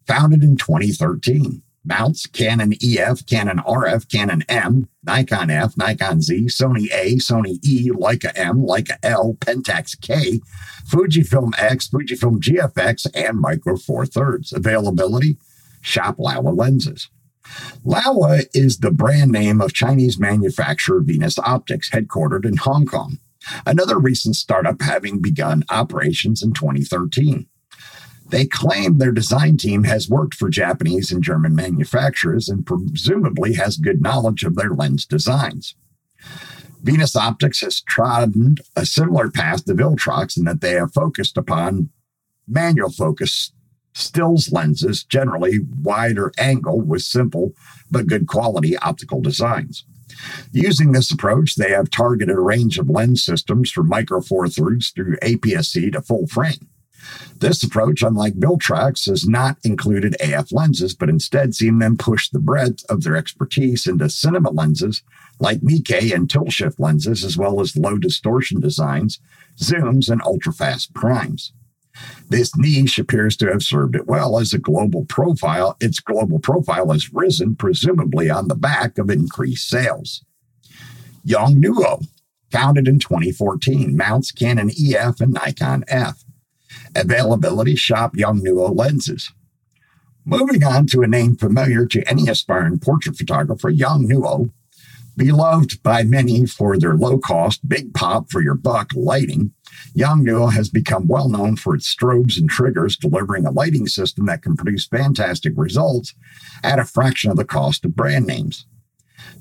[0.05, 6.91] founded in 2013, mounts Canon EF, Canon RF, Canon M, Nikon F, Nikon Z, Sony
[6.91, 10.39] A, Sony E, Leica M, Leica L, Pentax K,
[10.87, 14.53] Fujifilm X, Fujifilm GFX, and Micro Four Thirds.
[14.53, 15.37] Availability:
[15.81, 17.09] Shop Laowa lenses.
[17.85, 23.19] Laowa is the brand name of Chinese manufacturer Venus Optics, headquartered in Hong Kong,
[23.65, 27.47] another recent startup having begun operations in 2013.
[28.29, 33.77] They claim their design team has worked for Japanese and German manufacturers and presumably has
[33.77, 35.75] good knowledge of their lens designs.
[36.83, 41.89] Venus Optics has trodden a similar path to Viltrox in that they have focused upon
[42.47, 43.51] manual focus
[43.97, 47.53] stills lenses, generally wider angle with simple
[47.89, 49.85] but good quality optical designs.
[50.51, 54.89] Using this approach, they have targeted a range of lens systems from micro four thirds
[54.89, 56.69] through APS-C to full frame.
[57.39, 62.39] This approach, unlike Viltrox, has not included AF lenses, but instead seen them push the
[62.39, 65.03] breadth of their expertise into cinema lenses
[65.39, 69.19] like Meike and tilt shift lenses, as well as low distortion designs,
[69.57, 71.53] zooms, and ultra fast primes.
[72.29, 75.77] This niche appears to have served it well as a global profile.
[75.79, 80.23] Its global profile has risen, presumably on the back of increased sales.
[81.25, 82.05] Yongnuo,
[82.51, 86.23] founded in 2014, mounts Canon EF and Nikon F.
[86.95, 89.31] Availability shop Yongnuo lenses.
[90.25, 94.51] Moving on to a name familiar to any aspiring portrait photographer, Yongnuo,
[95.17, 99.51] beloved by many for their low cost, big pop for your buck lighting,
[99.95, 104.41] Yongnuo has become well known for its strobes and triggers, delivering a lighting system that
[104.41, 106.13] can produce fantastic results
[106.63, 108.65] at a fraction of the cost of brand names.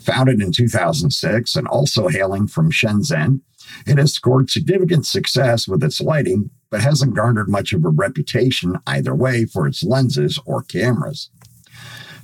[0.00, 3.40] Founded in 2006 and also hailing from Shenzhen,
[3.86, 8.78] it has scored significant success with its lighting, but hasn't garnered much of a reputation
[8.86, 11.30] either way for its lenses or cameras.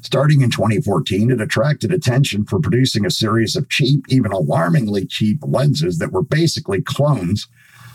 [0.02, 5.38] Starting in 2014, it attracted attention for producing a series of cheap, even alarmingly cheap
[5.42, 7.46] lenses that were basically clones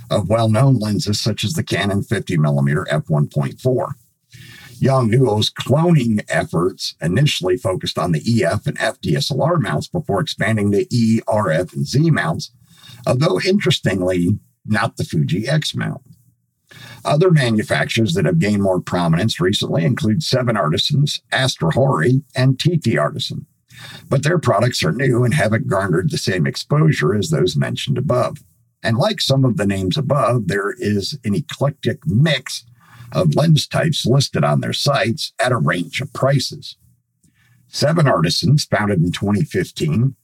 [0.10, 3.92] of well known lenses such as the Canon 50mm f1.4.
[4.80, 11.20] Yongnuo's cloning efforts initially focused on the EF and FDSLR mounts before expanding to E,
[11.28, 12.52] RF, and Z mounts,
[13.06, 16.02] although interestingly, not the Fuji X mount.
[17.06, 23.46] Other manufacturers that have gained more prominence recently include Seven Artisans, AstrHori, and TT Artisan.
[24.10, 28.40] But their products are new and haven't garnered the same exposure as those mentioned above.
[28.84, 32.66] And like some of the names above, there is an eclectic mix
[33.12, 36.76] of lens types listed on their sites at a range of prices.
[37.68, 40.16] Seven Artisans, founded in 2015,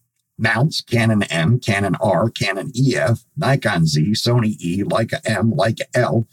[0.44, 6.28] mounts Canon M, Canon R, Canon EF, Nikon Z, Sony E, Leica M, Leica L,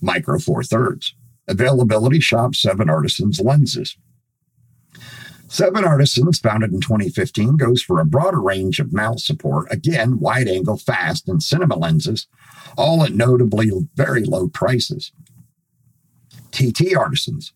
[0.00, 1.14] Micro Four Thirds.
[1.48, 3.96] Availability shop Seven Artisans lenses.
[5.48, 10.48] Seven Artisans, founded in 2015, goes for a broader range of mount support, again, wide
[10.48, 12.26] angle, fast, and cinema lenses,
[12.76, 15.12] all at notably very low prices.
[16.50, 17.52] TT Artisans,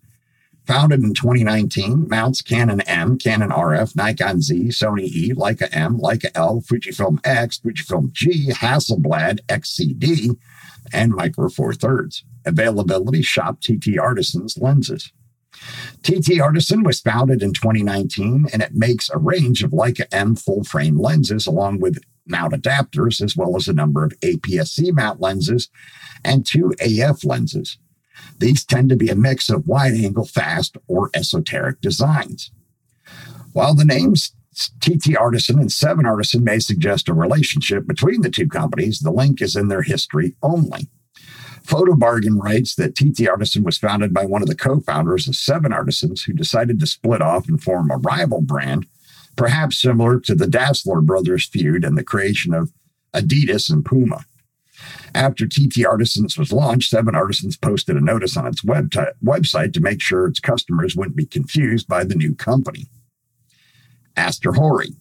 [0.70, 6.30] founded in 2019, mounts Canon M, Canon RF, Nikon Z, Sony E, Leica M, Leica
[6.36, 10.38] L, Fujifilm X, Fujifilm G, Hasselblad XCD,
[10.92, 12.22] and Micro Four Thirds.
[12.46, 15.10] Availability shop TT Artisans lenses.
[16.04, 20.62] TT Artisan was founded in 2019 and it makes a range of Leica M full
[20.62, 21.98] frame lenses along with
[22.28, 25.68] mount adapters, as well as a number of APS-C mount lenses
[26.24, 27.76] and two AF lenses.
[28.38, 32.50] These tend to be a mix of wide angle, fast, or esoteric designs.
[33.52, 34.32] While the names
[34.80, 39.40] TT Artisan and Seven Artisan may suggest a relationship between the two companies, the link
[39.40, 40.88] is in their history only.
[41.62, 45.36] Photo Bargain writes that TT Artisan was founded by one of the co founders of
[45.36, 48.86] Seven Artisans who decided to split off and form a rival brand,
[49.36, 52.72] perhaps similar to the Dassler brothers feud and the creation of
[53.14, 54.24] Adidas and Puma.
[55.14, 59.72] After TT Artisans was launched, Seven Artisans posted a notice on its web t- website
[59.74, 62.87] to make sure its customers wouldn't be confused by the new company.
[64.16, 64.95] AstrHori,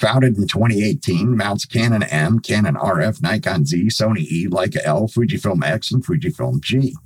[0.00, 5.62] Founded in 2018, mounts Canon M, Canon RF, Nikon Z, Sony E, Leica L, Fujifilm
[5.62, 6.96] X, and Fujifilm G.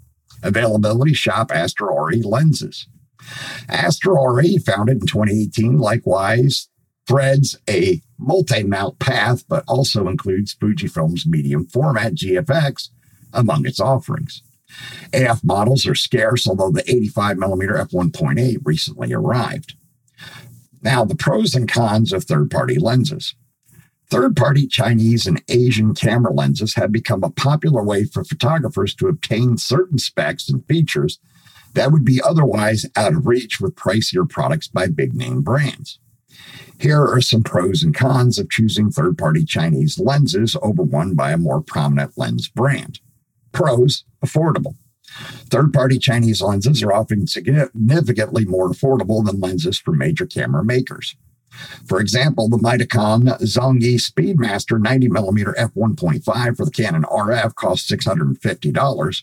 [0.44, 2.86] Availability shop Hori lenses.
[3.68, 6.68] Hori, founded in 2018, likewise
[7.08, 12.90] threads a multi-mount path, but also includes Fujifilm's medium format GFX
[13.32, 14.42] among its offerings.
[15.12, 19.74] AF models are scarce, although the 85mm f1.8 recently arrived.
[20.82, 23.34] Now, the pros and cons of third party lenses.
[24.10, 29.08] Third party Chinese and Asian camera lenses have become a popular way for photographers to
[29.08, 31.18] obtain certain specs and features
[31.72, 35.98] that would be otherwise out of reach with pricier products by big name brands.
[36.78, 41.32] Here are some pros and cons of choosing third party Chinese lenses over one by
[41.32, 43.00] a more prominent lens brand.
[43.52, 44.76] Pros affordable.
[45.50, 51.16] Third party Chinese lenses are often significantly more affordable than lenses from major camera makers.
[51.86, 59.22] For example, the Mitacon Zhongyi Speedmaster 90mm f1.5 for the Canon RF costs $650,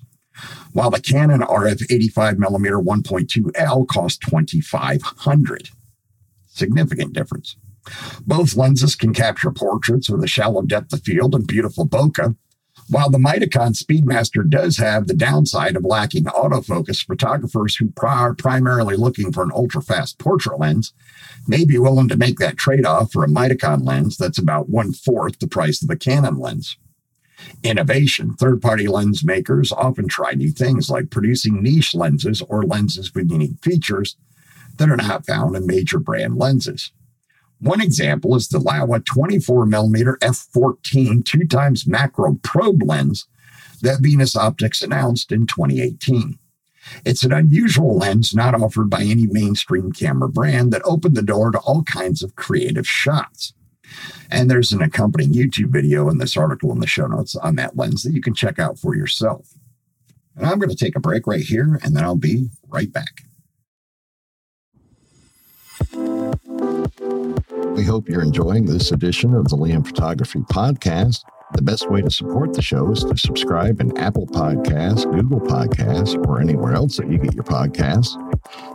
[0.71, 5.71] while the Canon RF 85mm 1.2L costs $2,500.
[6.61, 7.55] Significant difference.
[8.27, 12.35] Both lenses can capture portraits with a shallow depth of field and beautiful bokeh,
[12.87, 18.95] while the Mitacon Speedmaster does have the downside of lacking autofocus, photographers who are primarily
[18.95, 20.93] looking for an ultra fast portrait lens
[21.47, 24.93] may be willing to make that trade off for a Mitacon lens that's about one
[24.93, 26.77] fourth the price of a Canon lens.
[27.63, 28.35] Innovation.
[28.35, 33.31] Third party lens makers often try new things like producing niche lenses or lenses with
[33.31, 34.15] unique features
[34.77, 36.91] that are not found in major brand lenses.
[37.59, 43.27] One example is the Laowa 24mm f14 two times macro probe lens
[43.81, 46.39] that Venus Optics announced in 2018.
[47.05, 51.51] It's an unusual lens not offered by any mainstream camera brand that opened the door
[51.51, 53.53] to all kinds of creative shots.
[54.31, 57.75] And there's an accompanying YouTube video in this article in the show notes on that
[57.77, 59.53] lens that you can check out for yourself.
[60.35, 63.23] And I'm going to take a break right here, and then I'll be right back.
[67.81, 71.23] We hope you're enjoying this edition of the Liam Photography Podcast.
[71.55, 76.15] The best way to support the show is to subscribe in Apple Podcasts, Google Podcasts,
[76.27, 78.15] or anywhere else that you get your podcasts.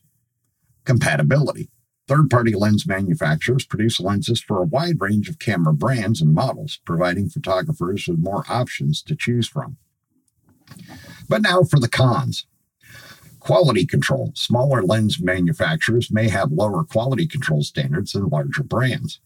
[0.84, 1.70] Compatibility.
[2.10, 6.80] Third party lens manufacturers produce lenses for a wide range of camera brands and models,
[6.84, 9.78] providing photographers with more options to choose from.
[11.30, 12.46] But now for the cons.
[13.40, 14.34] Quality control.
[14.36, 19.22] Smaller lens manufacturers may have lower quality control standards than larger brands.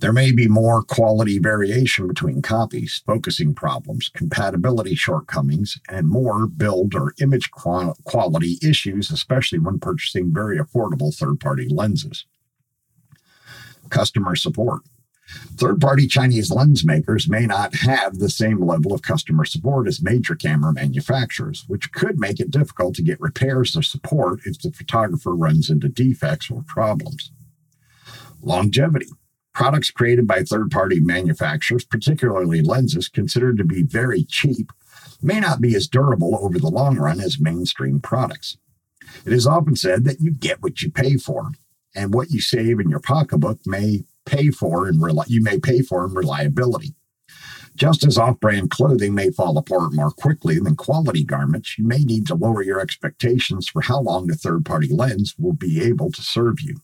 [0.00, 6.94] There may be more quality variation between copies, focusing problems, compatibility shortcomings, and more build
[6.94, 12.26] or image quality issues, especially when purchasing very affordable third party lenses.
[13.88, 14.82] Customer support.
[15.56, 20.02] Third party Chinese lens makers may not have the same level of customer support as
[20.02, 24.70] major camera manufacturers, which could make it difficult to get repairs or support if the
[24.70, 27.32] photographer runs into defects or problems.
[28.42, 29.08] Longevity.
[29.54, 34.72] Products created by third party manufacturers, particularly lenses considered to be very cheap,
[35.22, 38.56] may not be as durable over the long run as mainstream products.
[39.24, 41.52] It is often said that you get what you pay for,
[41.94, 45.82] and what you save in your pocketbook may pay for and rel- you may pay
[45.82, 46.94] for in reliability.
[47.76, 51.98] Just as off brand clothing may fall apart more quickly than quality garments, you may
[51.98, 56.10] need to lower your expectations for how long a third party lens will be able
[56.12, 56.80] to serve you.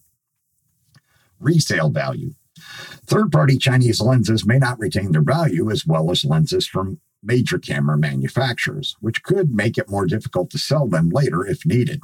[1.39, 2.35] Resale value.
[3.07, 7.59] Third party Chinese lenses may not retain their value as well as lenses from major
[7.59, 12.01] camera manufacturers, which could make it more difficult to sell them later if needed.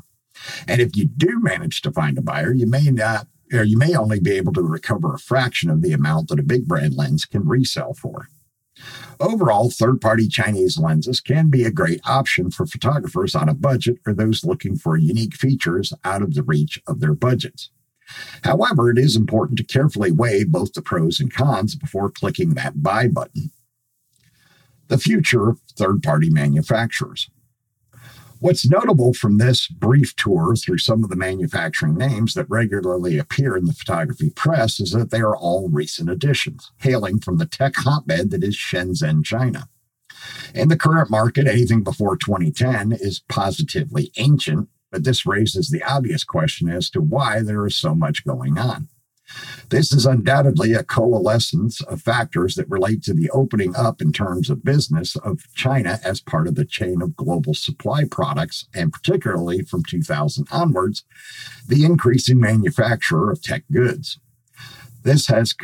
[0.69, 3.95] And if you do manage to find a buyer, you may not or you may
[3.95, 7.25] only be able to recover a fraction of the amount that a big brand lens
[7.25, 8.29] can resell for.
[9.21, 13.99] Overall, third party Chinese lenses can be a great option for photographers on a budget
[14.07, 17.71] or those looking for unique features out of the reach of their budgets.
[18.45, 22.83] However, it is important to carefully weigh both the pros and cons before clicking that
[22.83, 23.51] buy button.
[24.89, 27.29] The future of third party manufacturers.
[28.39, 33.57] What's notable from this brief tour through some of the manufacturing names that regularly appear
[33.57, 37.75] in the photography press is that they are all recent additions, hailing from the tech
[37.77, 39.69] hotbed that is Shenzhen, China.
[40.55, 46.25] In the current market, anything before 2010 is positively ancient, but this raises the obvious
[46.25, 48.89] question as to why there is so much going on.
[49.69, 54.49] This is undoubtedly a coalescence of factors that relate to the opening up in terms
[54.49, 59.61] of business of China as part of the chain of global supply products, and particularly
[59.61, 61.05] from 2000 onwards,
[61.69, 64.19] the increasing manufacture of tech goods.
[65.03, 65.55] This has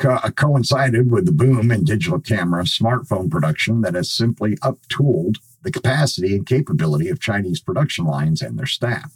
[0.00, 5.70] co- coincided with the boom in digital camera smartphone production that has simply uptooled the
[5.70, 9.12] capacity and capability of Chinese production lines and their staff.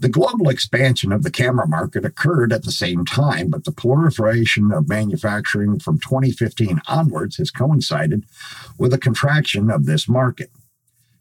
[0.00, 4.72] The global expansion of the camera market occurred at the same time, but the proliferation
[4.72, 8.24] of manufacturing from 2015 onwards has coincided
[8.78, 10.50] with a contraction of this market.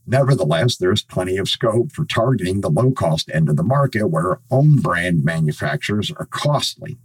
[0.07, 4.07] Nevertheless, there is plenty of scope for targeting the low cost end of the market
[4.07, 6.97] where own brand manufacturers are costly.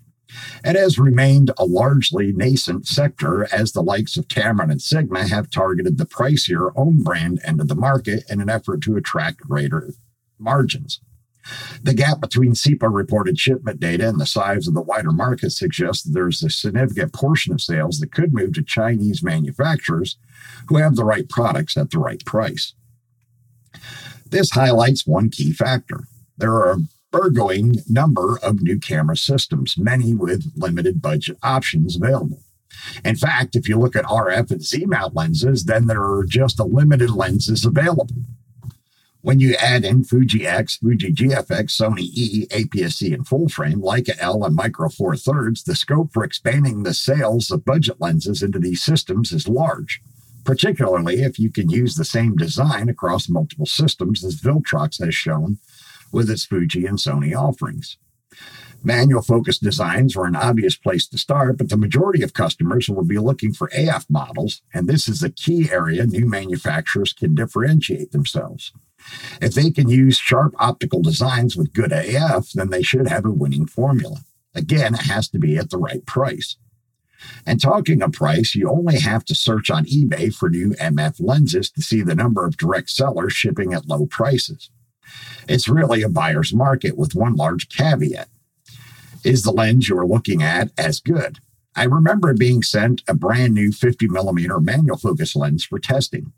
[0.64, 5.51] It has remained a largely nascent sector as the likes of Tamron and Sigma have
[5.51, 9.91] targeted the pricier own brand end of the market in an effort to attract greater
[10.39, 11.01] margins.
[11.82, 16.03] The gap between CIPA reported shipment data and the size of the wider market suggests
[16.03, 20.16] that there's a significant portion of sales that could move to Chinese manufacturers
[20.68, 22.72] who have the right products at the right price.
[24.26, 26.05] This highlights one key factor.
[26.39, 26.78] There are
[27.14, 32.40] burgeoning number of new camera systems, many with limited budget options available.
[33.04, 36.58] In fact, if you look at RF and Z mount lenses, then there are just
[36.58, 38.08] a limited lenses available.
[39.22, 44.16] When you add in Fuji X, Fuji GFX, Sony E, APS-C, and full frame, Leica
[44.18, 48.58] L, and Micro Four Thirds, the scope for expanding the sales of budget lenses into
[48.58, 50.02] these systems is large,
[50.44, 55.58] particularly if you can use the same design across multiple systems as Viltrox has shown
[56.12, 57.98] with its Fuji and Sony offerings.
[58.86, 63.05] Manual focus designs were an obvious place to start, but the majority of customers will
[63.05, 68.12] be looking for AF models, and this is a key area new manufacturers can differentiate
[68.12, 68.72] themselves.
[69.40, 73.30] If they can use sharp optical designs with good AF, then they should have a
[73.30, 74.18] winning formula.
[74.55, 76.57] Again, it has to be at the right price.
[77.46, 81.70] And talking of price, you only have to search on eBay for new MF lenses
[81.70, 84.70] to see the number of direct sellers shipping at low prices.
[85.48, 88.28] It's really a buyer's market with one large caveat.
[89.24, 91.38] Is the lens you're looking at as good?
[91.76, 96.32] I remember being sent a brand new 50 millimeter manual focus lens for testing.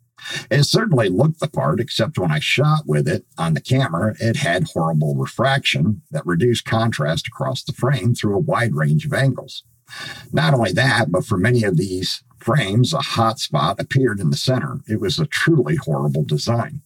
[0.50, 4.36] It certainly looked the part, except when I shot with it on the camera, it
[4.36, 9.62] had horrible refraction that reduced contrast across the frame through a wide range of angles.
[10.32, 14.36] Not only that, but for many of these frames, a hot spot appeared in the
[14.36, 14.80] center.
[14.88, 16.80] It was a truly horrible design.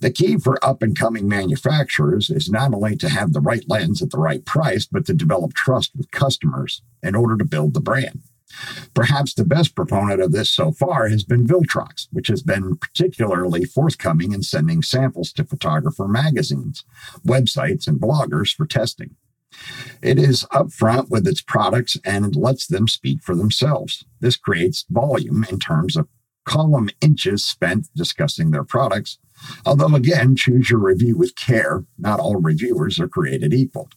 [0.00, 4.02] The key for up and coming manufacturers is not only to have the right lens
[4.02, 7.80] at the right price, but to develop trust with customers in order to build the
[7.80, 8.22] brand.
[8.94, 13.64] Perhaps the best proponent of this so far has been Viltrox, which has been particularly
[13.64, 16.84] forthcoming in sending samples to photographer magazines,
[17.26, 19.16] websites, and bloggers for testing.
[20.02, 24.04] It is upfront with its products and lets them speak for themselves.
[24.20, 26.08] This creates volume in terms of
[26.44, 29.18] column inches spent discussing their products.
[29.66, 31.84] Although, again, choose your review with care.
[31.98, 33.88] Not all reviewers are created equal.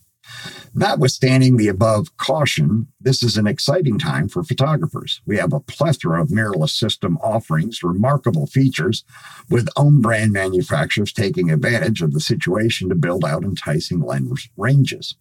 [0.73, 5.21] Notwithstanding the above caution, this is an exciting time for photographers.
[5.25, 9.03] We have a plethora of mirrorless system offerings, remarkable features,
[9.49, 15.15] with own brand manufacturers taking advantage of the situation to build out enticing lens ranges.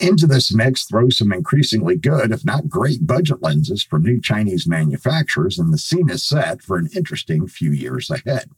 [0.00, 4.66] Into this mix, throw some increasingly good, if not great, budget lenses from new Chinese
[4.66, 8.50] manufacturers, and the scene is set for an interesting few years ahead.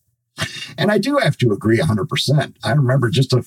[0.77, 2.57] And I do have to agree 100%.
[2.65, 3.45] I remember just a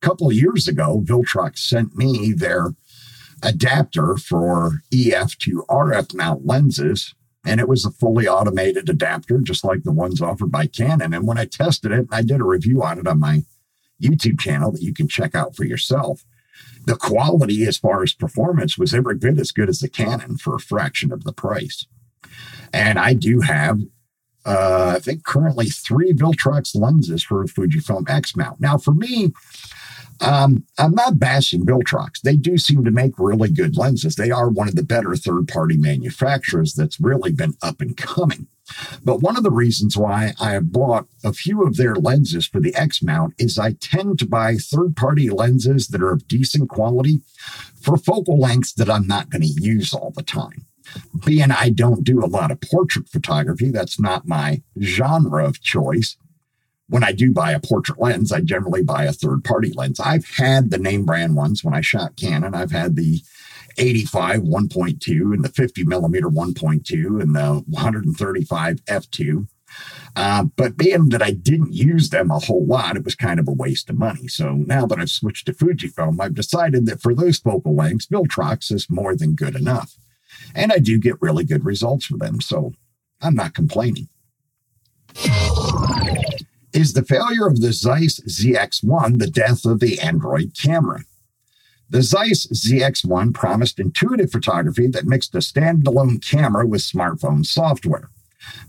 [0.00, 2.74] couple of years ago, Viltrox sent me their
[3.42, 7.14] adapter for EF to RF mount lenses.
[7.44, 11.14] And it was a fully automated adapter, just like the ones offered by Canon.
[11.14, 13.44] And when I tested it, I did a review on it on my
[14.02, 16.24] YouTube channel that you can check out for yourself.
[16.88, 20.54] The quality, as far as performance, was every bit as good as the Canon for
[20.54, 21.84] a fraction of the price.
[22.72, 23.80] And I do have
[24.46, 28.58] uh, I think currently three Viltrox lenses for a Fujifilm X mount.
[28.58, 29.34] Now, for me,
[30.20, 32.20] um, I'm not bashing Viltrox.
[32.22, 34.16] They do seem to make really good lenses.
[34.16, 38.48] They are one of the better third party manufacturers that's really been up and coming.
[39.02, 42.60] But one of the reasons why I have bought a few of their lenses for
[42.60, 46.68] the X mount is I tend to buy third party lenses that are of decent
[46.68, 47.20] quality
[47.80, 50.66] for focal lengths that I'm not going to use all the time.
[51.24, 56.16] Being I don't do a lot of portrait photography, that's not my genre of choice
[56.88, 60.00] when I do buy a portrait lens, I generally buy a third party lens.
[60.00, 62.54] I've had the name brand ones when I shot Canon.
[62.54, 63.22] I've had the
[63.76, 69.48] 85 1.2 and the 50 millimeter 1.2 and the 135 f2.
[70.16, 73.46] Uh, but being that I didn't use them a whole lot, it was kind of
[73.46, 74.26] a waste of money.
[74.26, 78.72] So now that I've switched to Fujifilm, I've decided that for those focal lengths, Viltrox
[78.72, 79.96] is more than good enough.
[80.54, 82.40] And I do get really good results with them.
[82.40, 82.72] So
[83.20, 84.08] I'm not complaining.
[86.72, 91.04] Is the failure of the Zeiss ZX1 the death of the Android camera?
[91.88, 98.10] The Zeiss ZX1 promised intuitive photography that mixed a standalone camera with smartphone software.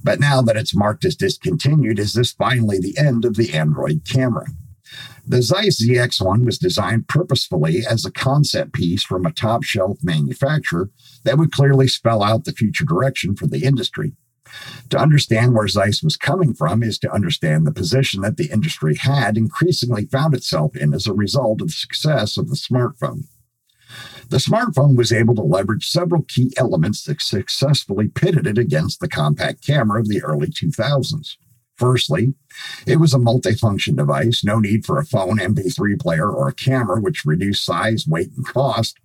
[0.01, 4.03] But now that it's marked as discontinued, is this finally the end of the Android
[4.09, 4.45] camera?
[5.27, 10.89] The Zeiss ZX1 was designed purposefully as a concept piece from a top shelf manufacturer
[11.25, 14.13] that would clearly spell out the future direction for the industry.
[14.89, 18.95] To understand where Zeiss was coming from is to understand the position that the industry
[18.95, 23.25] had increasingly found itself in as a result of the success of the smartphone.
[24.29, 29.07] The smartphone was able to leverage several key elements that successfully pitted it against the
[29.07, 31.35] compact camera of the early 2000s.
[31.75, 32.33] Firstly,
[32.85, 36.99] it was a multifunction device, no need for a phone, MP3 player, or a camera,
[36.99, 38.99] which reduced size, weight, and cost.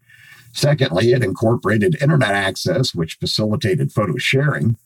[0.52, 4.76] Secondly, it incorporated internet access, which facilitated photo sharing.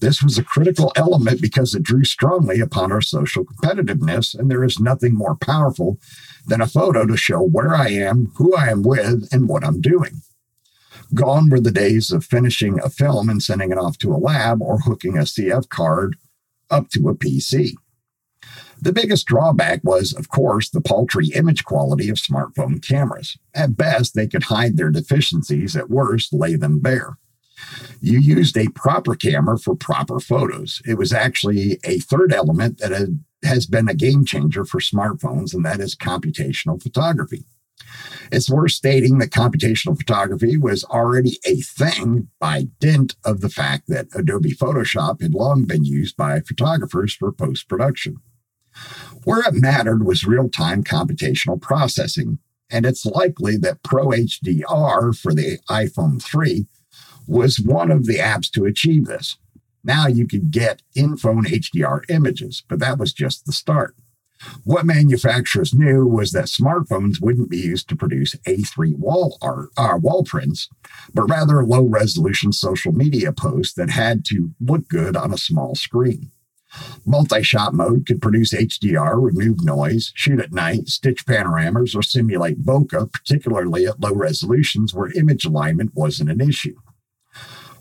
[0.00, 4.64] This was a critical element because it drew strongly upon our social competitiveness, and there
[4.64, 5.98] is nothing more powerful
[6.46, 9.80] than a photo to show where I am, who I am with, and what I'm
[9.80, 10.22] doing.
[11.14, 14.62] Gone were the days of finishing a film and sending it off to a lab
[14.62, 16.16] or hooking a CF card
[16.70, 17.72] up to a PC.
[18.80, 23.36] The biggest drawback was, of course, the paltry image quality of smartphone cameras.
[23.54, 27.16] At best, they could hide their deficiencies, at worst, lay them bare
[28.00, 30.80] you used a proper camera for proper photos.
[30.86, 35.54] It was actually a third element that had, has been a game changer for smartphones,
[35.54, 37.44] and that is computational photography.
[38.30, 43.84] It's worth stating that computational photography was already a thing by dint of the fact
[43.88, 48.16] that Adobe Photoshop had long been used by photographers for post production.
[49.24, 52.38] Where it mattered was real time computational processing,
[52.70, 56.66] and it's likely that Pro HDR for the iPhone 3
[57.28, 59.36] was one of the apps to achieve this.
[59.84, 63.94] Now you could get in phone HDR images, but that was just the start.
[64.64, 69.98] What manufacturers knew was that smartphones wouldn't be used to produce A3 wall art, uh,
[70.00, 70.68] wall prints,
[71.12, 75.74] but rather low resolution social media posts that had to look good on a small
[75.74, 76.30] screen.
[77.06, 82.62] Multi shot mode could produce HDR, remove noise, shoot at night, stitch panoramas, or simulate
[82.62, 86.76] bokeh, particularly at low resolutions where image alignment wasn't an issue.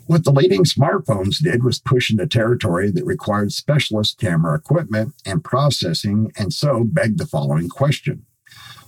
[0.08, 5.43] What the leading smartphones did was push into territory that required specialist camera equipment and
[5.43, 8.26] processing, and so begged the following question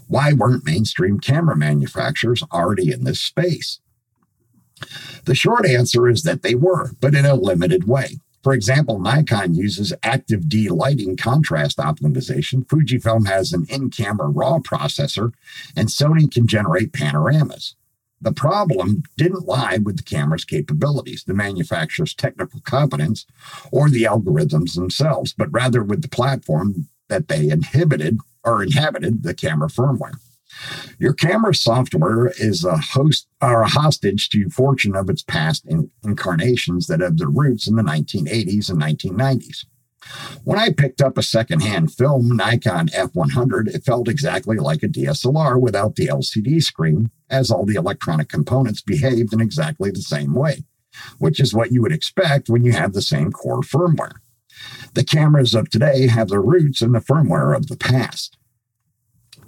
[0.07, 3.81] Why weren't mainstream camera manufacturers already in this space?
[5.25, 8.21] The short answer is that they were, but in a limited way.
[8.41, 12.65] For example, Nikon uses active D lighting contrast optimization.
[12.65, 15.33] Fujifilm has an in camera RAW processor,
[15.75, 17.75] and Sony can generate panoramas.
[18.21, 23.25] The problem didn't lie with the camera's capabilities, the manufacturer's technical competence,
[23.71, 29.33] or the algorithms themselves, but rather with the platform that they inhibited or inhabited the
[29.33, 30.19] camera firmware.
[30.97, 35.89] Your camera software is a host or a hostage to fortune of its past in,
[36.03, 39.65] incarnations that have their roots in the 1980s and 1990s.
[40.43, 45.59] When I picked up a secondhand film Nikon F100, it felt exactly like a DSLR
[45.59, 50.63] without the LCD screen, as all the electronic components behaved in exactly the same way,
[51.17, 54.15] which is what you would expect when you have the same core firmware.
[54.93, 58.37] The cameras of today have their roots in the firmware of the past.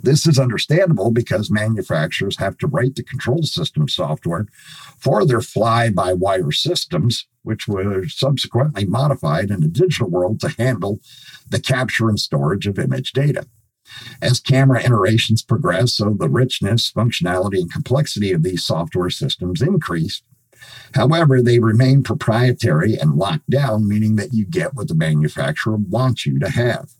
[0.03, 4.47] This is understandable because manufacturers have to write the control system software
[4.97, 10.49] for their fly by wire systems, which were subsequently modified in the digital world to
[10.57, 10.99] handle
[11.49, 13.45] the capture and storage of image data.
[14.21, 20.21] As camera iterations progress, so the richness, functionality, and complexity of these software systems increase.
[20.93, 26.25] However, they remain proprietary and locked down, meaning that you get what the manufacturer wants
[26.25, 26.91] you to have.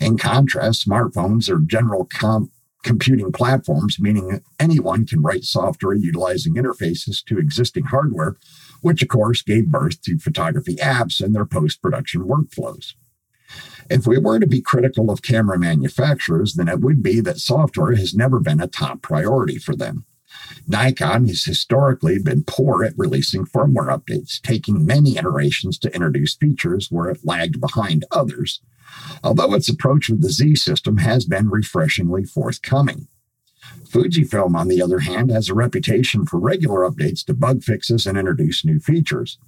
[0.00, 2.50] In contrast, smartphones are general com-
[2.82, 8.36] computing platforms, meaning anyone can write software utilizing interfaces to existing hardware,
[8.82, 12.94] which of course gave birth to photography apps and their post production workflows.
[13.90, 17.94] If we were to be critical of camera manufacturers, then it would be that software
[17.94, 20.04] has never been a top priority for them.
[20.66, 26.90] Nikon has historically been poor at releasing firmware updates, taking many iterations to introduce features
[26.90, 28.60] where it lagged behind others,
[29.22, 33.08] although its approach with the Z system has been refreshingly forthcoming.
[33.88, 38.18] Fujifilm, on the other hand, has a reputation for regular updates to bug fixes and
[38.18, 39.38] introduce new features.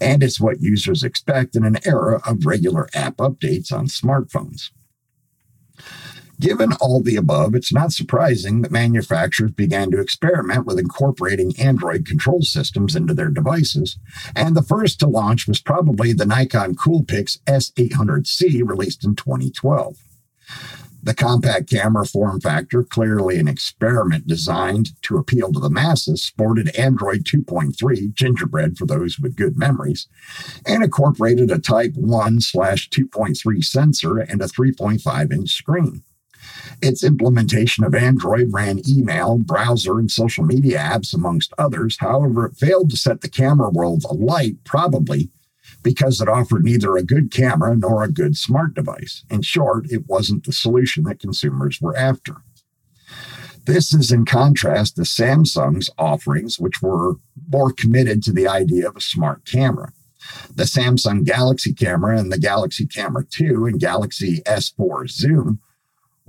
[0.00, 4.70] And it's what users expect in an era of regular app updates on smartphones.
[6.40, 12.06] Given all the above, it's not surprising that manufacturers began to experiment with incorporating Android
[12.06, 13.98] control systems into their devices,
[14.36, 19.96] and the first to launch was probably the Nikon Coolpix S800C released in 2012.
[21.02, 26.74] The compact camera form factor, clearly an experiment designed to appeal to the masses, sported
[26.76, 30.06] Android 2.3, gingerbread for those with good memories,
[30.66, 36.02] and incorporated a Type 1 slash 2.3 sensor and a 3.5 inch screen.
[36.80, 41.96] Its implementation of Android ran email, browser, and social media apps, amongst others.
[42.00, 45.30] However, it failed to set the camera world alight, probably
[45.82, 49.24] because it offered neither a good camera nor a good smart device.
[49.30, 52.36] In short, it wasn't the solution that consumers were after.
[53.64, 57.16] This is in contrast to Samsung's offerings, which were
[57.52, 59.92] more committed to the idea of a smart camera.
[60.54, 65.60] The Samsung Galaxy camera and the Galaxy Camera 2 and Galaxy S4 Zoom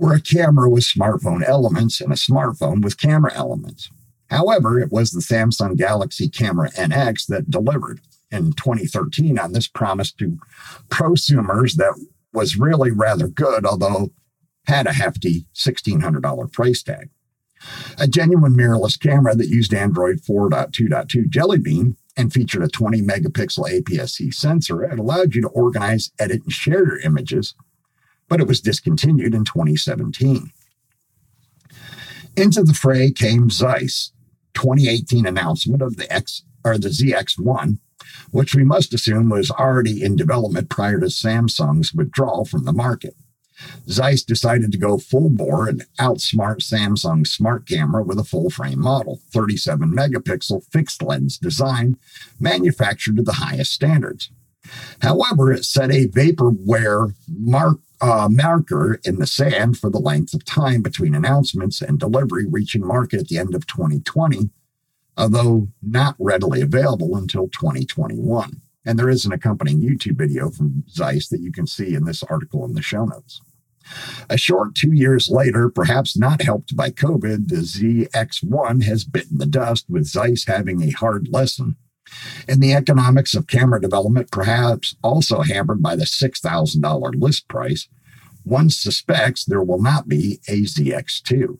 [0.00, 3.90] were a camera with smartphone elements and a smartphone with camera elements.
[4.30, 10.10] However, it was the Samsung Galaxy Camera NX that delivered in 2013 on this promise
[10.12, 10.38] to
[10.88, 11.94] prosumers that
[12.32, 14.10] was really rather good, although
[14.66, 17.10] had a hefty $1,600 price tag.
[17.98, 23.68] A genuine mirrorless camera that used Android 4.2.2 Jelly Bean and featured a 20 megapixel
[23.68, 27.54] APS C sensor and allowed you to organize, edit, and share your images
[28.30, 30.50] but it was discontinued in 2017.
[32.36, 34.12] Into the fray came Zeiss
[34.54, 37.78] 2018 announcement of the X or the ZX1,
[38.30, 43.14] which we must assume was already in development prior to Samsung's withdrawal from the market.
[43.88, 48.80] Zeiss decided to go full bore and outsmart Samsung's smart camera with a full frame
[48.80, 51.98] model, 37 megapixel fixed lens design,
[52.38, 54.30] manufactured to the highest standards.
[55.02, 60.44] However, it set a vaporware mark uh, marker in the sand for the length of
[60.44, 64.50] time between announcements and delivery reaching market at the end of 2020,
[65.16, 68.62] although not readily available until 2021.
[68.86, 72.22] And there is an accompanying YouTube video from Zeiss that you can see in this
[72.22, 73.40] article in the show notes.
[74.28, 79.46] A short two years later, perhaps not helped by COVID, the ZX1 has bitten the
[79.46, 81.76] dust, with Zeiss having a hard lesson
[82.48, 87.88] and the economics of camera development, perhaps also hampered by the $6,000 list price,
[88.44, 91.58] one suspects there will not be a ZX2.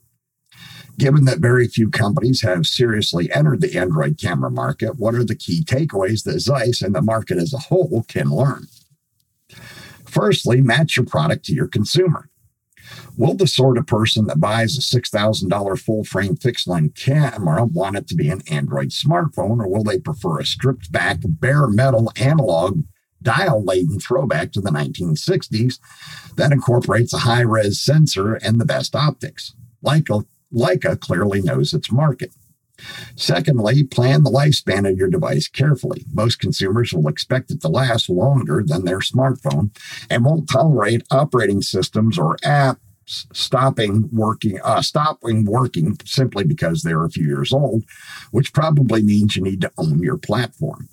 [0.97, 5.35] Given that very few companies have seriously entered the Android camera market, what are the
[5.35, 8.67] key takeaways that Zeiss and the market as a whole can learn?
[10.05, 12.29] Firstly, match your product to your consumer.
[13.17, 17.97] Will the sort of person that buys a $6,000 full frame fixed line camera want
[17.97, 22.11] it to be an Android smartphone, or will they prefer a stripped back, bare metal
[22.15, 22.83] analog
[23.21, 25.79] dial laden throwback to the 1960s
[26.35, 29.53] that incorporates a high res sensor and the best optics?
[29.85, 32.31] Leica, Leica clearly knows its market.
[33.15, 36.05] Secondly, plan the lifespan of your device carefully.
[36.13, 39.75] Most consumers will expect it to last longer than their smartphone
[40.09, 42.77] and won't tolerate operating systems or apps
[43.33, 47.83] stopping working, uh, stopping working simply because they're a few years old,
[48.31, 50.87] which probably means you need to own your platform.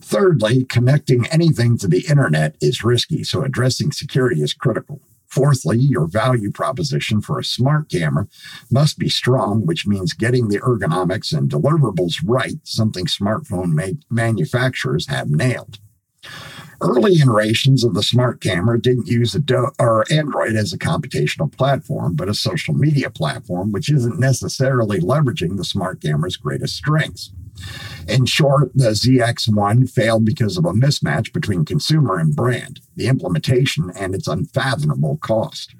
[0.00, 5.00] Thirdly, connecting anything to the internet is risky, so addressing security is critical.
[5.34, 8.28] Fourthly, your value proposition for a smart camera
[8.70, 15.08] must be strong, which means getting the ergonomics and deliverables right, something smartphone ma- manufacturers
[15.08, 15.80] have nailed.
[16.80, 22.14] Early iterations of the smart camera didn't use Do- or Android as a computational platform,
[22.14, 27.32] but a social media platform, which isn't necessarily leveraging the smart camera's greatest strengths.
[28.08, 33.90] In short, the ZX1 failed because of a mismatch between consumer and brand, the implementation,
[33.98, 35.74] and its unfathomable cost.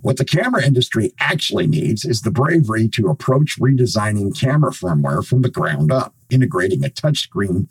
[0.00, 5.42] What the camera industry actually needs is the bravery to approach redesigning camera firmware from
[5.42, 7.68] the ground up, integrating a touchscreen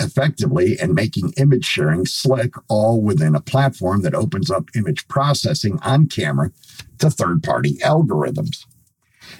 [0.00, 5.78] effectively and making image sharing slick, all within a platform that opens up image processing
[5.82, 6.50] on camera
[6.98, 8.64] to third party algorithms.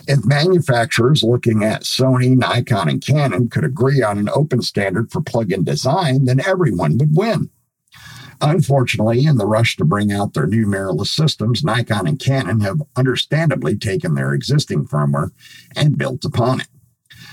[0.06, 5.22] If manufacturers looking at Sony, Nikon, and Canon could agree on an open standard for
[5.22, 7.50] plug in design, then everyone would win.
[8.40, 12.82] Unfortunately, in the rush to bring out their new mirrorless systems, Nikon and Canon have
[12.96, 15.30] understandably taken their existing firmware
[15.74, 16.68] and built upon it.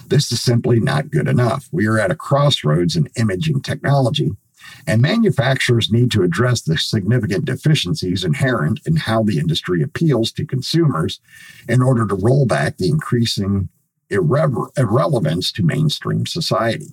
[0.07, 1.67] This is simply not good enough.
[1.71, 4.31] We are at a crossroads in imaging technology,
[4.87, 10.45] and manufacturers need to address the significant deficiencies inherent in how the industry appeals to
[10.45, 11.19] consumers
[11.67, 13.69] in order to roll back the increasing
[14.09, 16.89] irre- irrelevance to mainstream society.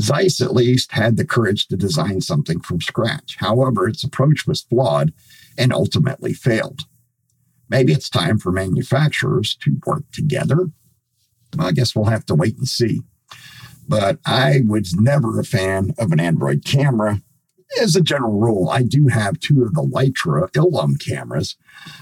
[0.00, 3.36] Zeiss, at least, had the courage to design something from scratch.
[3.38, 5.12] However, its approach was flawed
[5.56, 6.82] and ultimately failed.
[7.68, 10.70] Maybe it's time for manufacturers to work together.
[11.56, 13.02] Well, I guess we'll have to wait and see
[13.88, 17.22] but I was never a fan of an Android camera.
[17.80, 21.56] As a general rule, I do have two of the Lytro Illum cameras,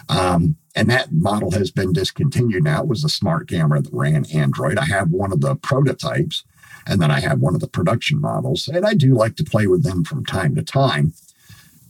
[0.09, 2.83] um, and that model has been discontinued now.
[2.83, 4.79] It was a smart camera that ran Android.
[4.79, 6.45] I have one of the prototypes,
[6.87, 9.67] and then I have one of the production models, and I do like to play
[9.67, 11.15] with them from time to time,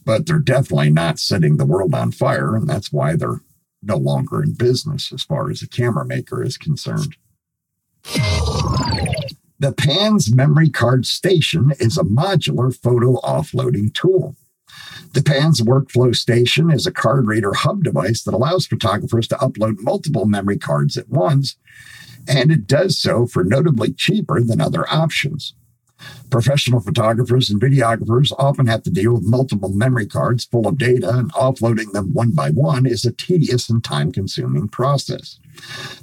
[0.04, 3.40] but they're definitely not setting the world on fire, and that's why they're
[3.82, 7.16] no longer in business as far as a camera maker is concerned.
[9.58, 14.36] The PANS memory card station is a modular photo offloading tool.
[15.14, 19.76] The PANS Workflow Station is a card reader hub device that allows photographers to upload
[19.78, 21.56] multiple memory cards at once,
[22.28, 25.54] and it does so for notably cheaper than other options.
[26.28, 31.08] Professional photographers and videographers often have to deal with multiple memory cards full of data,
[31.08, 35.38] and offloading them one by one is a tedious and time consuming process.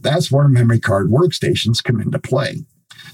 [0.01, 2.66] That's where memory card workstations come into play.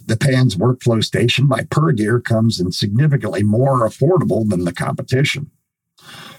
[0.05, 5.51] The PANS workflow station by Pergear comes in significantly more affordable than the competition.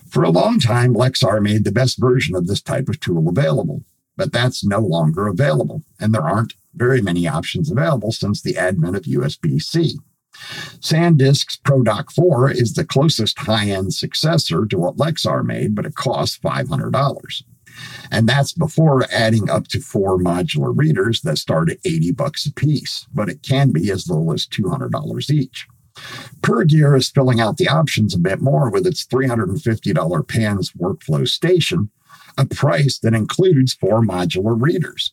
[0.09, 3.84] For a long time, Lexar made the best version of this type of tool available,
[4.16, 8.97] but that's no longer available, and there aren't very many options available since the advent
[8.97, 9.99] of USB C.
[10.80, 15.95] SanDisk's ProDock 4 is the closest high end successor to what Lexar made, but it
[15.95, 17.43] costs $500.
[18.10, 22.52] And that's before adding up to four modular readers that start at 80 bucks a
[22.52, 25.66] piece, but it can be as little as $200 each.
[26.40, 31.90] Pergear is filling out the options a bit more with its $350 PANS workflow station,
[32.38, 35.12] a price that includes four modular readers.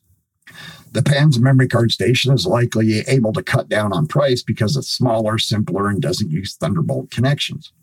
[0.92, 4.88] The PANS memory card station is likely able to cut down on price because it's
[4.88, 7.74] smaller, simpler, and doesn't use Thunderbolt connections.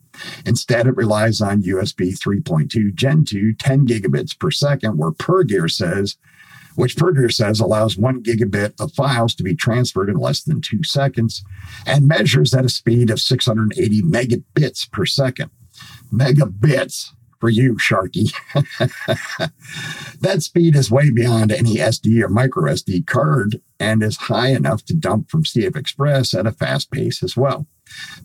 [0.47, 6.17] Instead, it relies on USB 3.2 Gen 2 10 gigabits per second, where Pergear says,
[6.75, 10.83] which Pergear says allows one gigabit of files to be transferred in less than two
[10.83, 11.45] seconds
[11.87, 15.51] and measures at a speed of 680 megabits per second.
[16.13, 17.11] Megabits
[17.45, 18.33] for you, Sharky.
[20.21, 24.85] that speed is way beyond any SD or micro SD card and is high enough
[24.87, 27.67] to dump from CF Express at a fast pace as well.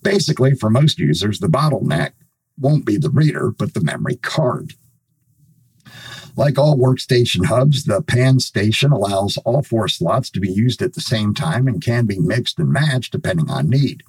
[0.01, 2.12] Basically, for most users, the bottleneck
[2.57, 4.74] won't be the reader, but the memory card.
[6.36, 10.93] Like all workstation hubs, the PAN station allows all four slots to be used at
[10.93, 14.03] the same time and can be mixed and matched depending on need.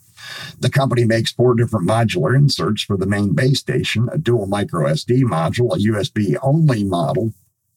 [0.58, 4.86] The company makes four different modular inserts for the main base station, a dual micro
[4.86, 7.32] SD module, a USB only model,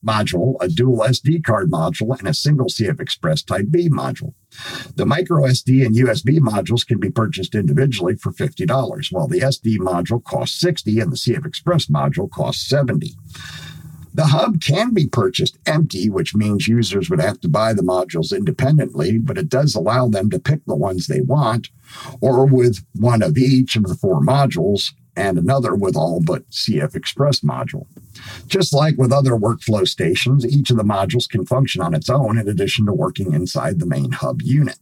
[0.05, 4.33] module, a dual SD card module, and a single CF Express Type B module.
[4.95, 9.77] The micro SD and USB modules can be purchased individually for $50, while the SD
[9.77, 13.15] module costs 60 and the CF Express module costs 70.
[14.15, 18.35] The hub can be purchased empty, which means users would have to buy the modules
[18.35, 21.69] independently, but it does allow them to pick the ones they want,
[22.21, 26.95] or with one of each of the four modules, and another with all but CF
[26.95, 27.87] Express module.
[28.47, 32.37] Just like with other workflow stations, each of the modules can function on its own
[32.37, 34.77] in addition to working inside the main hub unit.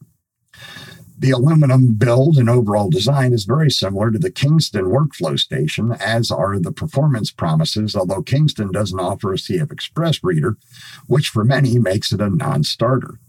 [1.22, 6.32] The aluminum build and overall design is very similar to the Kingston workflow station, as
[6.32, 10.58] are the performance promises, although Kingston doesn't offer a CF Express reader,
[11.06, 13.20] which for many makes it a non starter.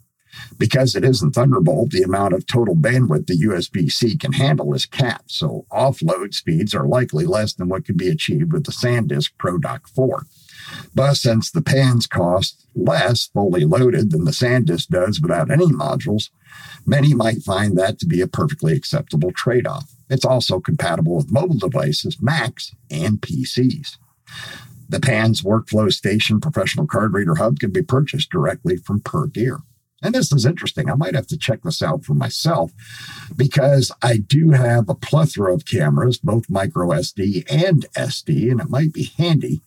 [0.59, 4.87] Because it isn't Thunderbolt, the amount of total bandwidth the USB C can handle is
[4.87, 9.33] capped, so offload speeds are likely less than what could be achieved with the SanDisk
[9.39, 10.25] ProDock 4.
[10.95, 16.31] But since the pans cost less fully loaded than the SanDisk does without any modules,
[16.87, 19.91] many might find that to be a perfectly acceptable trade off.
[20.09, 23.97] It's also compatible with mobile devices, Macs, and PCs.
[24.89, 29.63] The PAN's Workflow Station Professional Card Reader Hub can be purchased directly from Pergear.
[30.03, 30.91] And this is interesting.
[30.91, 32.73] I might have to check this out for myself
[33.37, 38.69] because I do have a plethora of cameras, both micro SD and SD, and it
[38.69, 39.63] might be handy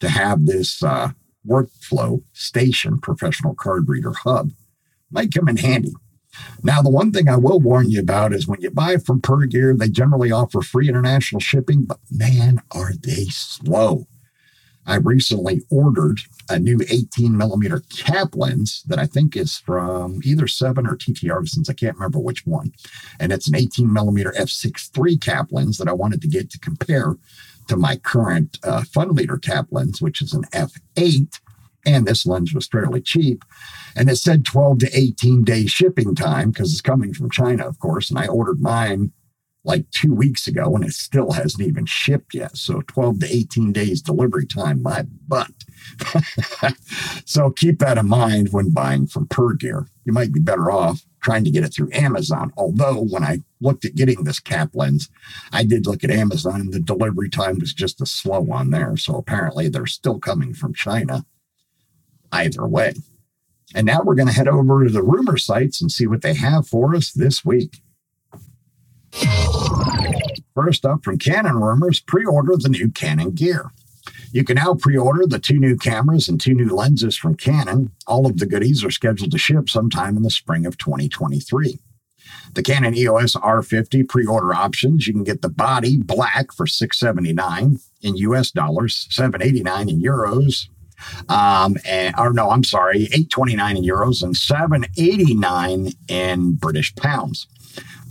[0.00, 1.12] to have this uh,
[1.46, 4.52] workflow station professional card reader hub.
[5.10, 5.92] Might come in handy.
[6.62, 9.76] Now, the one thing I will warn you about is when you buy from Pergear,
[9.76, 14.06] they generally offer free international shipping, but man, are they slow.
[14.86, 20.46] I recently ordered a new 18 millimeter cap lens that I think is from either
[20.46, 21.68] Seven or TT Artisans.
[21.68, 22.72] I can't remember which one.
[23.20, 27.16] And it's an 18 millimeter f6.3 cap lens that I wanted to get to compare
[27.68, 31.40] to my current uh, Funleader cap lens, which is an f8.
[31.84, 33.44] And this lens was fairly cheap.
[33.96, 37.78] And it said 12 to 18 day shipping time because it's coming from China, of
[37.80, 38.08] course.
[38.10, 39.12] And I ordered mine
[39.64, 42.56] like two weeks ago and it still hasn't even shipped yet.
[42.56, 45.52] So 12 to 18 days delivery time, my butt.
[47.24, 49.86] so keep that in mind when buying from Pergear.
[50.04, 52.52] You might be better off trying to get it through Amazon.
[52.56, 55.08] Although when I looked at getting this cap lens,
[55.52, 58.96] I did look at Amazon and the delivery time was just as slow on there.
[58.96, 61.24] So apparently they're still coming from China
[62.32, 62.94] either way.
[63.74, 66.34] And now we're going to head over to the rumor sites and see what they
[66.34, 67.80] have for us this week.
[70.54, 73.70] First up from Canon Rumors, pre order the new Canon gear.
[74.32, 77.90] You can now pre order the two new cameras and two new lenses from Canon.
[78.06, 81.78] All of the goodies are scheduled to ship sometime in the spring of 2023.
[82.54, 87.78] The Canon EOS R50 pre order options you can get the body black for 679
[88.02, 90.68] in US dollars, 789 in euros,
[91.28, 97.46] um, and, or no, I'm sorry, 829 in euros and 789 in British pounds.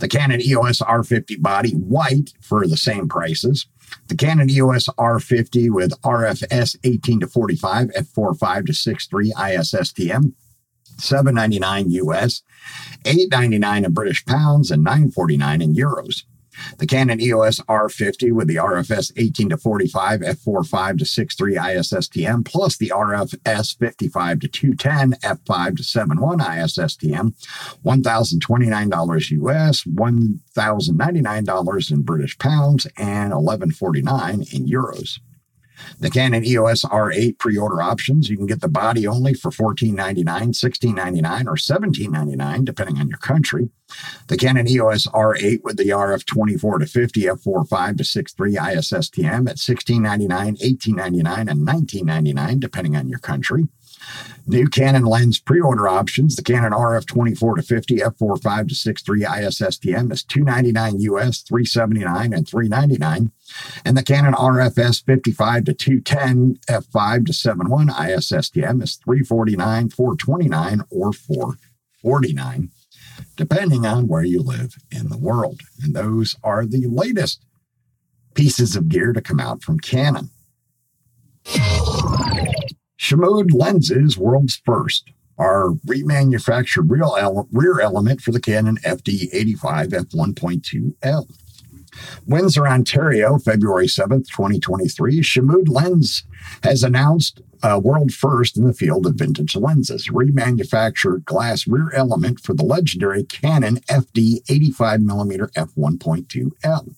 [0.02, 3.66] The Canon EOS R50 body white for the same prices.
[4.08, 10.32] The Canon EOS R50 with RF-S 18 to 45 f4.5 to 6.3 IS STM
[10.98, 12.42] 799 US,
[13.04, 16.24] 899 in British pounds, and 949 in euros.
[16.78, 22.44] The Canon EOS R50 with the RF-S 18 to 45 f4.5 to 6.3 IS STM
[22.44, 27.34] plus the RF-S 55 to 210 f5 to 7.1 IS STM,
[27.84, 35.18] $1,029 US, $1,099 in British pounds, and 1149 in euros.
[35.98, 41.46] The Canon EOS R8 pre-order options, you can get the body only for $14.99, $16.99,
[41.46, 43.70] or $17.99, depending on your country.
[44.28, 49.48] The Canon EOS R8 with the RF 24 to 50 f4.5 to 6.3 IS STM
[49.48, 53.68] at $16.99, $18.99, and $19.99, depending on your country.
[54.46, 56.36] New Canon lens pre-order options.
[56.36, 62.32] The Canon RF 24 to 50 f4.5 to 6.3 IS STM is 299 US, 379
[62.32, 63.32] and 399.
[63.84, 70.82] And the Canon RF-S 55 to 210 f5 to 71 IS STM is 349, 429
[70.90, 72.70] or 449
[73.36, 75.60] depending on where you live in the world.
[75.82, 77.44] And those are the latest
[78.34, 80.30] pieces of gear to come out from Canon.
[83.02, 91.26] Simmod lenses, world's first, are remanufactured real ele- rear element for the Canon FD85 f1.2L.
[92.26, 95.20] Windsor, Ontario, February 7th, 2023.
[95.20, 96.22] Simmod Lens
[96.62, 102.38] has announced a world first in the field of vintage lenses, remanufactured glass rear element
[102.38, 106.94] for the legendary Canon FD 85mm f1.2L.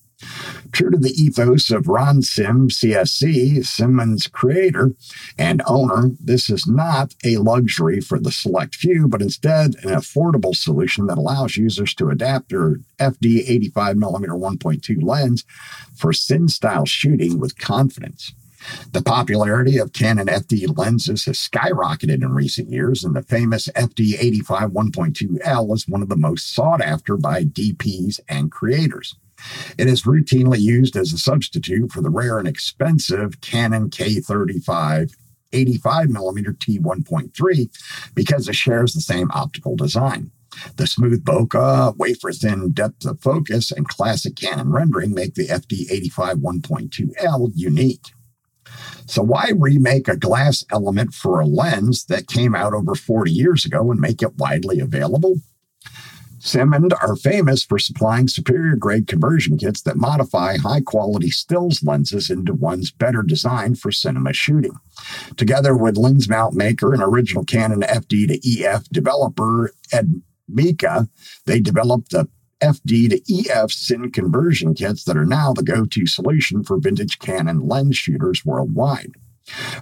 [0.73, 4.93] True to the ethos of Ron Sim CSC, Simmod's creator
[5.39, 10.55] and owner, this is not a luxury for the select few, but instead an affordable
[10.55, 15.45] solution that allows users to adapt their FD 85mm 1.2 lens
[15.95, 18.33] for cine style shooting with confidence.
[18.93, 24.17] The popularity of Canon FD lenses has skyrocketed in recent years, and the famous FD
[24.19, 29.17] 85 1.2L is one of the most sought after by DPs and creators.
[29.79, 35.13] It is routinely used as a substitute for the rare and expensive Canon K35
[35.55, 40.31] 85mm T1.3 because it shares the same optical design.
[40.77, 46.35] The smooth bokeh, wafer thin depth of focus, and classic Canon rendering make the FD85
[46.37, 48.13] 1.2L unique.
[49.07, 53.65] So, why remake a glass element for a lens that came out over 40 years
[53.65, 55.37] ago and make it widely available?
[56.45, 62.29] Simmod are famous for supplying superior grade conversion kits that modify high quality stills lenses
[62.29, 64.79] into ones better designed for cinema shooting.
[65.39, 71.09] Together with lens mount maker and original Canon FD to EF developer Edmika,
[71.47, 72.29] they developed the
[72.63, 77.19] FD to EF Cine conversion kits that are now the go to solution for vintage
[77.21, 79.13] Canon lens shooters worldwide.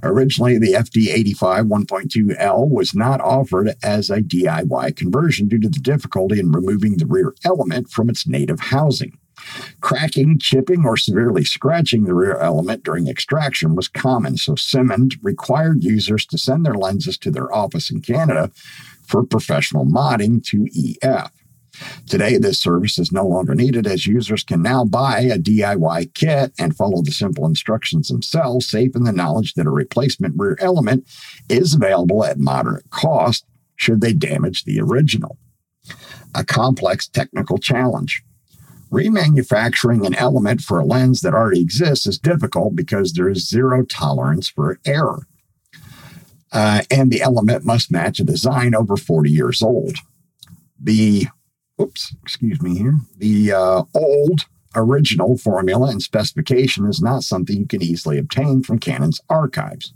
[0.03, 6.41] Originally, the FD85 1.2L was not offered as a DIY conversion due to the difficulty
[6.41, 9.19] in removing the rear element from its native housing.
[9.81, 15.83] Cracking, chipping, or severely scratching the rear element during extraction was common, so Simmod required
[15.83, 18.51] users to send their lenses to their office in Canada
[19.03, 21.31] for professional modding to EF.
[22.09, 26.53] Today, this service is no longer needed as users can now buy a DIY kit
[26.59, 31.09] and follow the simple instructions themselves, safe in the knowledge that a replacement rear element
[31.49, 33.47] is available at moderate cost
[33.77, 35.39] should they damage the original.
[36.35, 38.23] A complex technical challenge.
[38.91, 43.85] Remanufacturing an element for a lens that already exists is difficult because there is zero
[43.85, 45.27] tolerance for error.
[46.53, 49.97] Uh, and the element must match a design over 40 years old.
[50.79, 51.29] The
[51.83, 57.67] oops, excuse me here, the uh, old original formula and specification is not something you
[57.67, 59.93] can easily obtain from Canon's archives.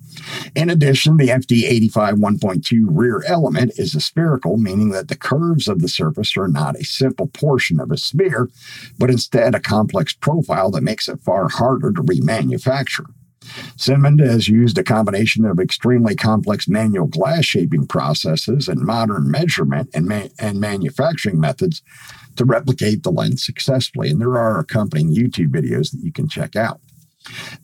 [0.55, 5.89] In addition, the FD85 1.2 rear element is aspherical, meaning that the curves of the
[5.89, 8.51] surface are not a simple portion of a sphere,
[8.99, 13.07] but instead a complex profile that makes it far harder to remanufacture.
[13.76, 19.90] Simmod has used a combination of extremely complex manual glass shaping processes and modern measurement
[19.94, 21.82] and, ma- and manufacturing methods
[22.36, 24.11] to replicate the lens successfully.
[24.11, 26.80] And there are accompanying YouTube videos that you can check out.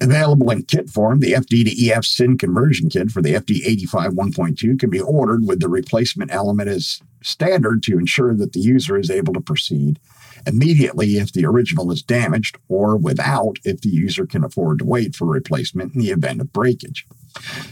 [0.01, 4.79] Available in kit form, the FD to EF Cine conversion kit for the FD85 1.2
[4.79, 9.11] can be ordered with the replacement element as standard to ensure that the user is
[9.11, 10.01] able to proceed
[10.47, 15.15] immediately if the original is damaged or without if the user can afford to wait
[15.15, 17.07] for replacement in the event of breakage.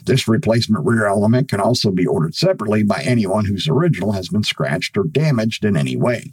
[0.07, 4.43] This replacement rear element can also be ordered separately by anyone whose original has been
[4.43, 6.33] scratched or damaged in any way.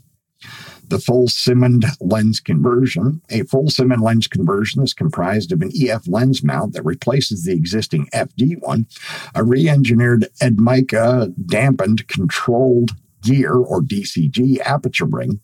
[0.90, 3.22] The full Simmod lens conversion.
[3.30, 7.54] A full Simmod lens conversion is comprised of an EF lens mount that replaces the
[7.54, 8.88] existing FD one,
[9.36, 12.92] a re engineered Edmika dampened controlled
[13.28, 15.40] gear or DCG aperture ring,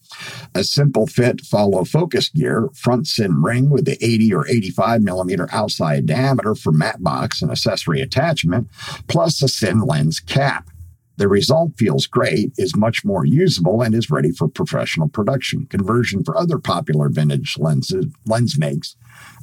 [0.55, 5.47] a simple fit follow focus gear, front Cine ring with the 80 or 85 millimeter
[5.51, 8.67] outside diameter for matte box and accessory attachment,
[9.07, 10.69] plus a Cine lens cap.
[11.17, 15.67] The result feels great, is much more usable, and is ready for professional production.
[15.67, 18.95] Conversion for other popular vintage lenses, lens makes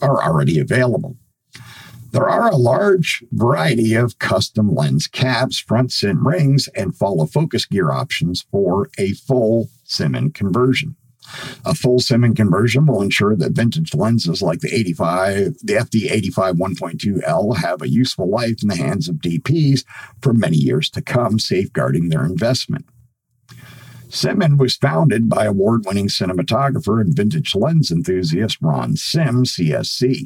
[0.02, 1.16] are already available.
[2.12, 7.64] There are a large variety of custom lens caps, front sim rings, and follow focus
[7.66, 10.96] gear options for a full Simmod conversion.
[11.64, 16.56] A full Simmod conversion will ensure that vintage lenses like the 85, the FD 85
[16.56, 19.84] 1.2L have a useful life in the hands of DPs
[20.20, 22.86] for many years to come, safeguarding their investment.
[24.08, 30.24] Simmod was founded by award winning cinematographer and vintage lens enthusiast Ron Sim, CSC.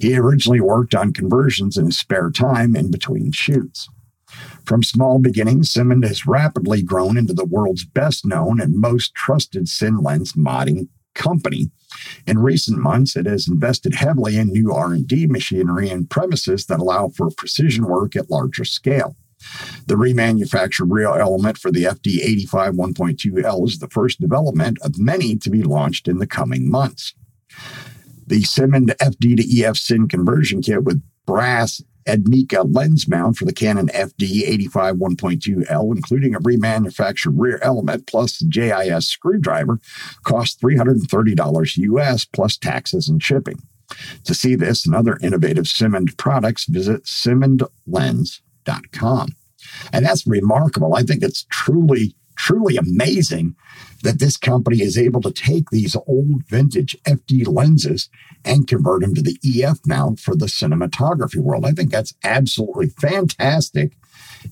[0.00, 3.88] He originally worked on conversions in his spare time in between shoots.
[4.64, 9.64] From small beginnings, Simmod has rapidly grown into the world's best known and most trusted
[9.64, 11.70] Cine lens modding company.
[12.26, 17.08] In recent months, it has invested heavily in new R&D machinery and premises that allow
[17.08, 19.16] for precision work at larger scale.
[19.86, 25.50] The remanufactured rear element for the FD85 1.2L is the first development of many to
[25.50, 27.14] be launched in the coming months.
[28.32, 33.52] The Simmod FD to EF Cine conversion kit with brass Edmika lens mount for the
[33.52, 39.80] Canon FD 85 1.2L, including a remanufactured rear element plus JIS screwdriver,
[40.24, 43.58] costs $330 US plus taxes and shipping.
[44.24, 49.28] To see this and other innovative Simmod products, visit simmodlens.com.
[49.92, 50.94] And that's remarkable.
[50.94, 53.54] I think it's truly, truly amazing
[54.02, 58.10] that this company is able to take these old vintage FD lenses
[58.44, 61.64] and convert them to the EF mount for the cinematography world.
[61.64, 63.92] I think that's absolutely fantastic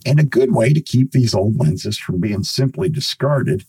[0.06, 3.64] and a good way to keep these old lenses from being simply discarded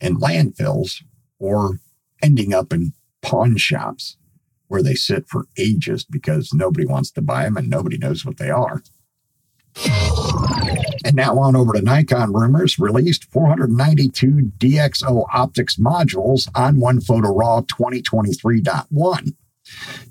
[0.00, 1.02] in landfills
[1.40, 1.80] or
[2.22, 4.16] ending up in pawn shops
[4.68, 8.36] where they sit for ages because nobody wants to buy them and nobody knows what
[8.36, 8.84] they are.
[11.04, 17.62] And now on over to Nikon rumors released 492 DxO optics modules ON1 Photo Raw
[17.62, 19.32] 2023.1.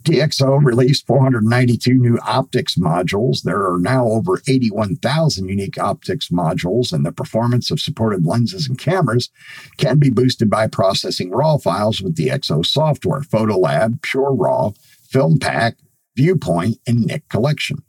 [0.04, 3.42] DxO released 492 new optics modules.
[3.44, 8.78] There are now over 81,000 unique optics modules, and the performance of supported lenses and
[8.78, 9.30] cameras
[9.78, 14.74] can be boosted by processing RAW files with DxO software, Photolab, Pure RAW,
[15.12, 15.74] FilmPack,
[16.16, 17.84] Viewpoint, and Nik Collection.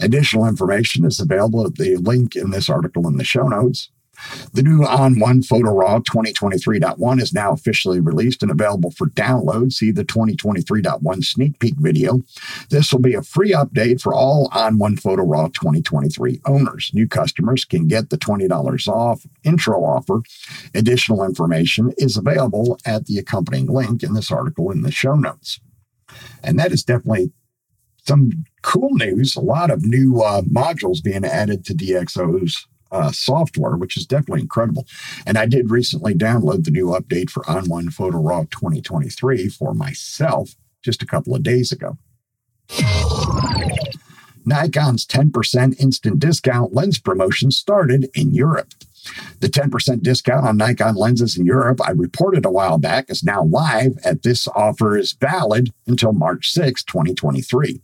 [0.00, 3.90] Additional information is available at the link in this article in the show notes.
[4.52, 9.72] The new ON1 Photo Raw 2023.1 is now officially released and available for download.
[9.72, 12.20] See the 2023.1 sneak peek video.
[12.70, 16.90] This will be a free update for all ON1 Photo Raw 2023 owners.
[16.92, 20.22] New customers can get the $20 off intro offer.
[20.74, 25.60] Additional information is available at the accompanying link in this article in the show notes.
[26.42, 27.32] And that is definitely
[28.08, 29.36] some cool news.
[29.36, 34.40] A lot of new uh, modules being added to DxO's uh, software, which is definitely
[34.40, 34.86] incredible.
[35.26, 40.56] And I did recently download the new update for ON1 Photo Raw 2023 for myself
[40.82, 41.98] just a couple of days ago.
[44.44, 48.72] Nikon's 10% instant discount lens promotion started in Europe.
[49.40, 53.44] The 10% discount on Nikon lenses in Europe I reported a while back is now
[53.44, 57.80] live, and this offer is valid until March 6, 2023.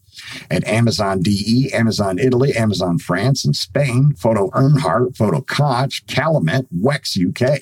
[0.50, 7.16] At Amazon DE, Amazon Italy, Amazon France and Spain, Foto Erhardt, Foto Koch, Calumet, Wex
[7.18, 7.60] UK.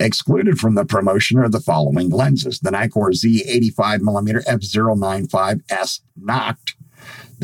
[0.00, 6.73] Excluded from the promotion are the following lenses the Nikkor Z 85mm f095S Noct,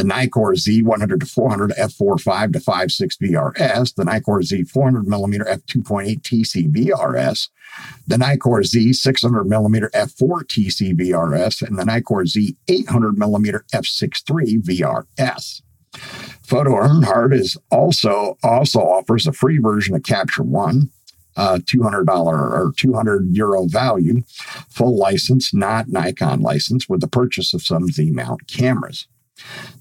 [0.01, 7.49] the Nikkor Z100 to 400 f4.5 to 5.6 VRS, the Nikkor Z400mm f2.8 TC VRS,
[8.07, 15.61] the Nikkor Z 600mm f4 TC VRS, and the Nikkor Z 800mm f6.3 VRS.
[16.47, 20.91] Foto Erhardt is also also offers a free version of Capture One,
[21.37, 24.23] uh, $200 or 200 euro value,
[24.71, 29.07] full license, not Nikon license, with the purchase of some Z mount cameras.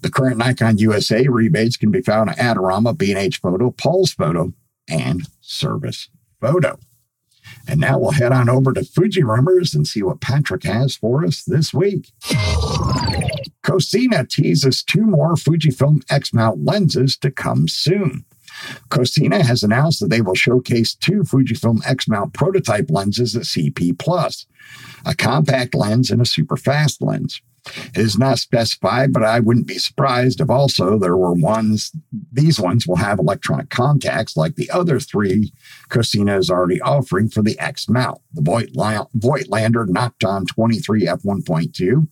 [0.01, 4.53] The current Nikon USA rebates can be found at Adorama, B&H Photo, Pulse Photo,
[4.87, 6.09] and Service
[6.39, 6.79] Photo.
[7.67, 11.25] And now we'll head on over to Fuji Rumors and see what Patrick has for
[11.25, 12.11] us this week.
[13.63, 18.25] Cosina teases two more Fujifilm X mount lenses to come soon.
[18.89, 24.45] Cosina has announced that they will showcase two Fujifilm X mount prototype lenses at CP+,
[25.05, 27.41] a compact lens and a super fast lens.
[27.65, 31.91] It is not specified, but I wouldn't be surprised if also there were ones,
[32.31, 35.51] these ones will have electronic contacts like the other three
[35.89, 42.07] Cosina is already offering for the X mount the Voigtlander Nokton 23 f1.2,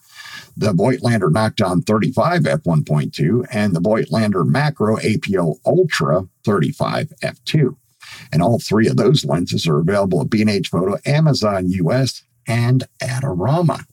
[0.58, 7.78] the Voigtlander Nokton 35 f1.2, and the Voigtlander Macro APO Ultra 35 f2.
[8.32, 13.86] And all three of those lenses are available at B&H Photo, Amazon US, and Adorama.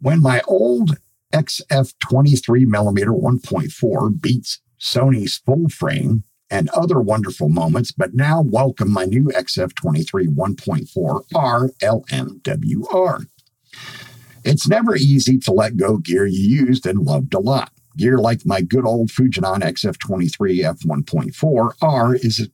[0.00, 0.96] When my old
[1.34, 9.04] XF 23mm 1.4 beats Sony's full frame and other wonderful moments, but now welcome my
[9.04, 13.26] new XF 23 1.4 R LMWR.
[14.48, 17.70] It's never easy to let go gear you used and loved a lot.
[17.98, 22.48] Gear like my good old Fujinon XF23 f1.4 R is a,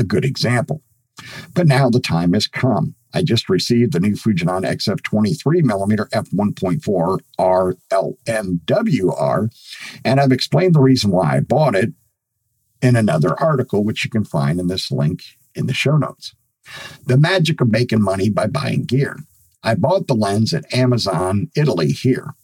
[0.00, 0.82] a good example.
[1.54, 2.96] But now the time has come.
[3.14, 7.20] I just received the new Fujinon XF 23mm f1.4
[8.58, 9.48] RLMWR,
[10.04, 11.92] and I've explained the reason why I bought it
[12.82, 15.22] in another article, which you can find in this link
[15.54, 16.34] in the show notes.
[17.06, 19.18] The magic of making money by buying gear.
[19.62, 22.34] I bought the lens at Amazon Italy here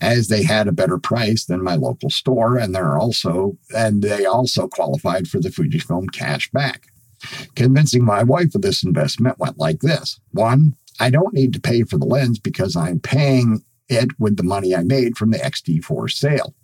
[0.00, 4.24] as they had a better price than my local store and they're also and they
[4.24, 6.88] also qualified for the Fujifilm cash back.
[7.54, 11.84] Convincing my wife of this investment went like this one, I don't need to pay
[11.84, 16.10] for the lens because I'm paying it with the money I made from the XT4
[16.10, 16.54] sale.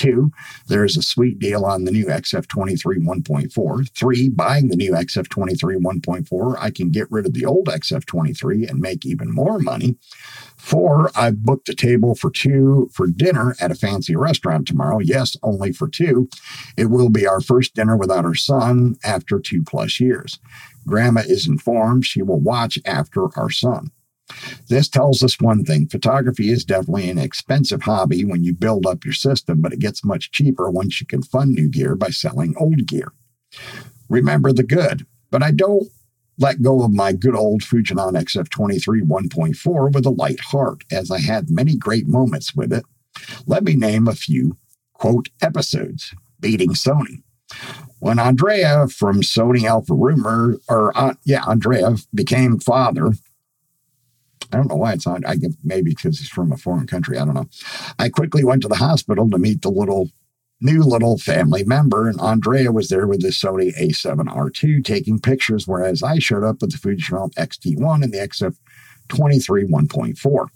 [0.00, 0.32] Two,
[0.66, 3.90] there is a sweet deal on the new XF23 1.4.
[3.94, 8.80] Three, buying the new XF23 1.4, I can get rid of the old XF23 and
[8.80, 9.98] make even more money.
[10.56, 15.00] Four, I've booked a table for two for dinner at a fancy restaurant tomorrow.
[15.00, 16.30] Yes, only for two.
[16.78, 20.38] It will be our first dinner without our son after two plus years.
[20.86, 23.90] Grandma is informed she will watch after our son.
[24.68, 29.04] This tells us one thing photography is definitely an expensive hobby when you build up
[29.04, 32.54] your system, but it gets much cheaper once you can fund new gear by selling
[32.58, 33.12] old gear.
[34.08, 35.88] Remember the good, but I don't
[36.38, 41.20] let go of my good old Fujinon XF23 1.4 with a light heart, as I
[41.20, 42.84] had many great moments with it.
[43.46, 44.56] Let me name a few,
[44.94, 46.14] quote, episodes.
[46.40, 47.22] Beating Sony.
[47.98, 53.12] When Andrea from Sony Alpha Rumor, or uh, yeah, Andrea became father,
[54.52, 55.24] I don't know why it's on.
[55.24, 57.18] I get maybe because he's from a foreign country.
[57.18, 57.48] I don't know.
[57.98, 60.10] I quickly went to the hospital to meet the little
[60.60, 66.02] new little family member, and Andrea was there with the Sony A7R2 taking pictures, whereas
[66.02, 70.46] I showed up with the Fujifilm X-T1 and the XF23 1.4.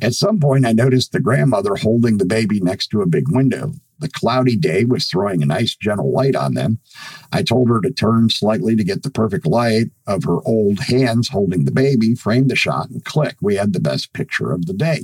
[0.00, 3.72] At some point, I noticed the grandmother holding the baby next to a big window.
[4.00, 6.78] The cloudy day was throwing a nice gentle light on them.
[7.32, 11.28] I told her to turn slightly to get the perfect light of her old hands
[11.28, 13.36] holding the baby, frame the shot, and click.
[13.42, 15.02] We had the best picture of the day.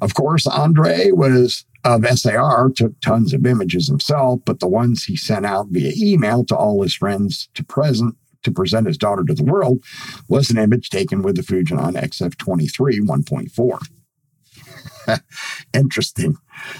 [0.00, 5.16] Of course, Andre was of SAR took tons of images himself, but the ones he
[5.16, 8.16] sent out via email to all his friends to present
[8.46, 9.84] to present his daughter to the world
[10.28, 15.18] was an image taken with the Fujinon XF23 1.4.
[15.74, 16.36] Interesting.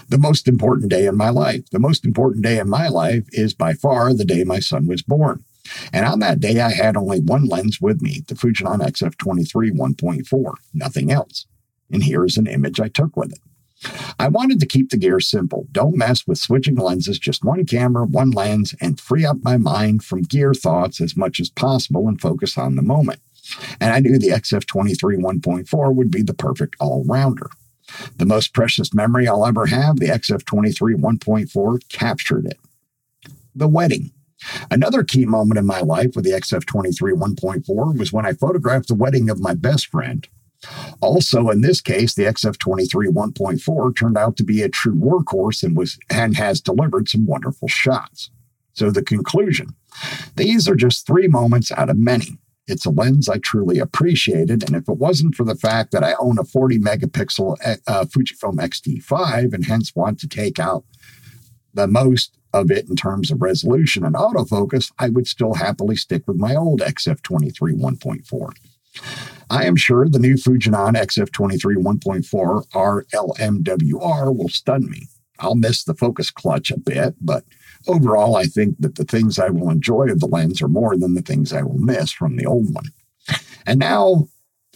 [0.08, 1.68] The most important day in my life.
[1.70, 5.02] The most important day in my life is by far the day my son was
[5.02, 5.44] born.
[5.92, 10.52] And on that day, I had only one lens with me, the Fujinon XF23 1.4,
[10.72, 11.46] nothing else.
[11.90, 13.40] And here is an image I took with it.
[14.18, 15.66] I wanted to keep the gear simple.
[15.70, 20.04] Don't mess with switching lenses, just one camera, one lens, and free up my mind
[20.04, 23.20] from gear thoughts as much as possible and focus on the moment.
[23.80, 27.50] And I knew the XF23 1.4 would be the perfect all rounder.
[28.16, 32.58] The most precious memory I'll ever have, the XF23 1.4 captured it.
[33.54, 34.10] The wedding.
[34.70, 38.94] Another key moment in my life with the XF23 1.4 was when I photographed the
[38.94, 40.26] wedding of my best friend,
[41.00, 45.76] also, in this case, the XF23 1.4 turned out to be a true workhorse and
[45.76, 48.30] was and has delivered some wonderful shots.
[48.72, 49.74] So the conclusion,
[50.36, 52.38] these are just three moments out of many.
[52.66, 56.14] It's a lens I truly appreciated, and if it wasn't for the fact that I
[56.18, 57.56] own a 40 megapixel
[57.86, 60.84] uh, Fujifilm X-T5 and hence want to take out
[61.72, 66.26] the most of it in terms of resolution and autofocus, I would still happily stick
[66.26, 68.52] with my old XF23 1.4.
[69.48, 75.08] I am sure the new Fujinon XF23 1.4 RLMWR will stun me.
[75.38, 77.44] I'll miss the focus clutch a bit, but
[77.86, 81.14] overall, I think that the things I will enjoy of the lens are more than
[81.14, 82.86] the things I will miss from the old one.
[83.66, 84.28] And now,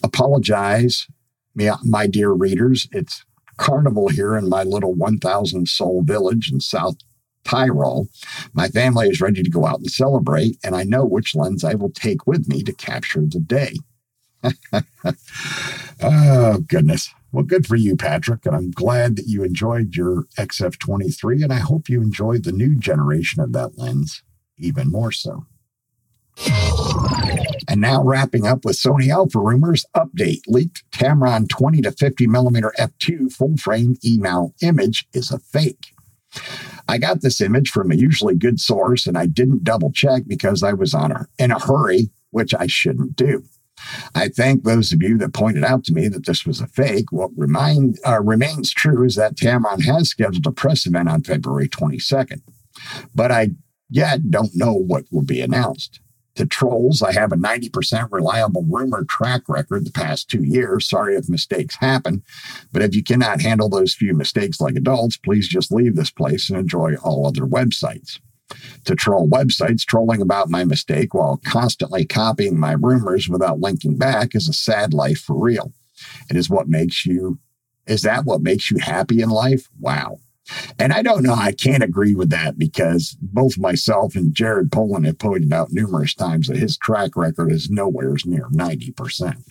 [0.02, 1.06] apologize,
[1.55, 2.86] my dear readers.
[2.92, 3.24] It's
[3.56, 6.97] carnival here in my little 1,000 soul village in South
[7.44, 8.09] Tyrol.
[8.52, 11.74] My family is ready to go out and celebrate, and I know which lens I
[11.74, 13.74] will take with me to capture the day.
[16.02, 17.12] oh, goodness.
[17.32, 18.46] Well, good for you, Patrick.
[18.46, 21.44] And I'm glad that you enjoyed your XF23.
[21.44, 24.22] And I hope you enjoyed the new generation of that lens
[24.58, 25.46] even more so.
[27.68, 32.72] And now wrapping up with Sony Alpha rumors update leaked Tamron 20 to 50 millimeter
[32.78, 35.94] f2 full frame email image is a fake.
[36.88, 40.62] I got this image from a usually good source and I didn't double check because
[40.62, 43.44] I was on a, in a hurry, which I shouldn't do.
[44.15, 47.12] I thank those of you that pointed out to me that this was a fake.
[47.12, 51.69] What remind, uh, remains true is that Tamron has scheduled a press event on February
[51.69, 52.43] 22nd,
[53.15, 53.51] but I
[53.89, 56.01] yet don't know what will be announced.
[56.36, 60.89] To trolls, I have a 90% reliable rumor track record the past two years.
[60.89, 62.23] Sorry if mistakes happen,
[62.73, 66.48] but if you cannot handle those few mistakes like adults, please just leave this place
[66.48, 68.20] and enjoy all other websites
[68.85, 74.35] to troll websites, trolling about my mistake while constantly copying my rumors without linking back
[74.35, 75.72] is a sad life for real.
[76.28, 77.39] It is what makes you,
[77.86, 79.68] is that what makes you happy in life?
[79.78, 80.18] Wow.
[80.78, 85.05] And I don't know, I can't agree with that because both myself and Jared Polin
[85.05, 89.44] have pointed out numerous times that his track record is nowhere near 90%,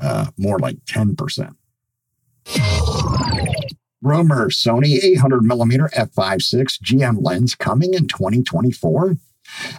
[0.00, 1.54] uh, more like 10%.
[4.02, 9.16] Rumor Sony 800 millimeter f5.6 GM lens coming in 2024.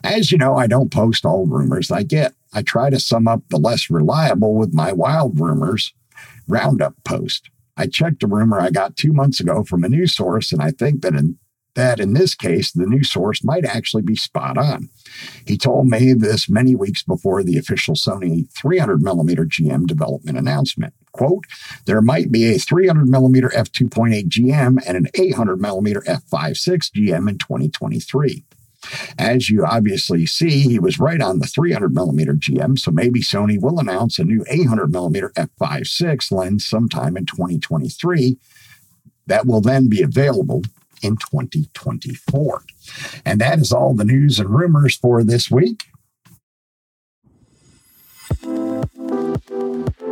[0.04, 2.34] As you know, I don't post all rumors I get.
[2.54, 5.94] I try to sum up the less reliable with my wild rumors
[6.48, 7.50] roundup post.
[7.78, 10.72] I checked a rumor I got two months ago from a news source, and I
[10.72, 11.38] think that in
[11.76, 14.90] that in this case, the new source might actually be spot on.
[15.46, 20.94] He told me this many weeks before the official Sony 300 millimeter GM development announcement.
[21.12, 21.46] Quote,
[21.86, 27.38] there might be a 300 millimeter f2.8 GM and an 800 millimeter f5.6 GM in
[27.38, 28.44] 2023.
[29.20, 33.62] As you obviously see, he was right on the 300 millimeter GM, so maybe Sony
[33.62, 38.38] will announce a new 800 millimeter f5.6 lens sometime in 2023
[39.28, 40.64] that will then be available
[41.02, 42.64] in 2024.
[43.26, 45.91] And that is all the news and rumors for this week.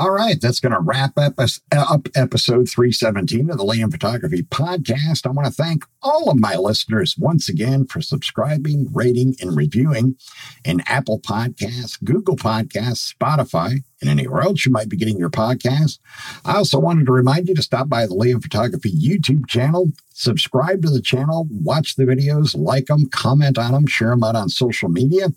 [0.00, 5.26] All right, that's going to wrap up, up episode 317 of the Liam Photography Podcast.
[5.26, 10.16] I want to thank all of my listeners once again for subscribing, rating, and reviewing
[10.64, 15.98] in Apple Podcasts, Google Podcasts, Spotify, and anywhere else you might be getting your podcast.
[16.46, 20.82] I also wanted to remind you to stop by the Liam Photography YouTube channel, subscribe
[20.82, 24.50] to the channel, watch the videos, like them, comment on them, share them out on
[24.50, 25.28] social media,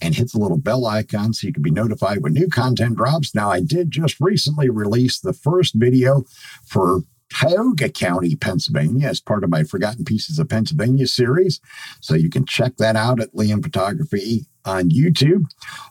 [0.00, 3.34] and hit the little bell icon so you can be notified when new content drops.
[3.34, 6.24] Now, I did just recently release the first video
[6.64, 11.60] for Tioga County, Pennsylvania, as part of my Forgotten Pieces of Pennsylvania series.
[12.00, 15.44] So you can check that out at Liam Photography on YouTube.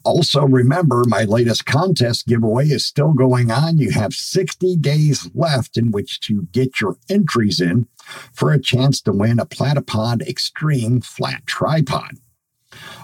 [0.03, 3.77] Also, remember my latest contest giveaway is still going on.
[3.77, 7.87] You have 60 days left in which to get your entries in
[8.33, 12.17] for a chance to win a Platypod Extreme flat tripod.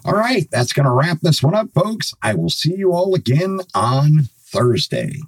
[0.04, 2.14] All right, that's going to wrap this one up, folks.
[2.22, 5.22] I will see you all again on Thursday.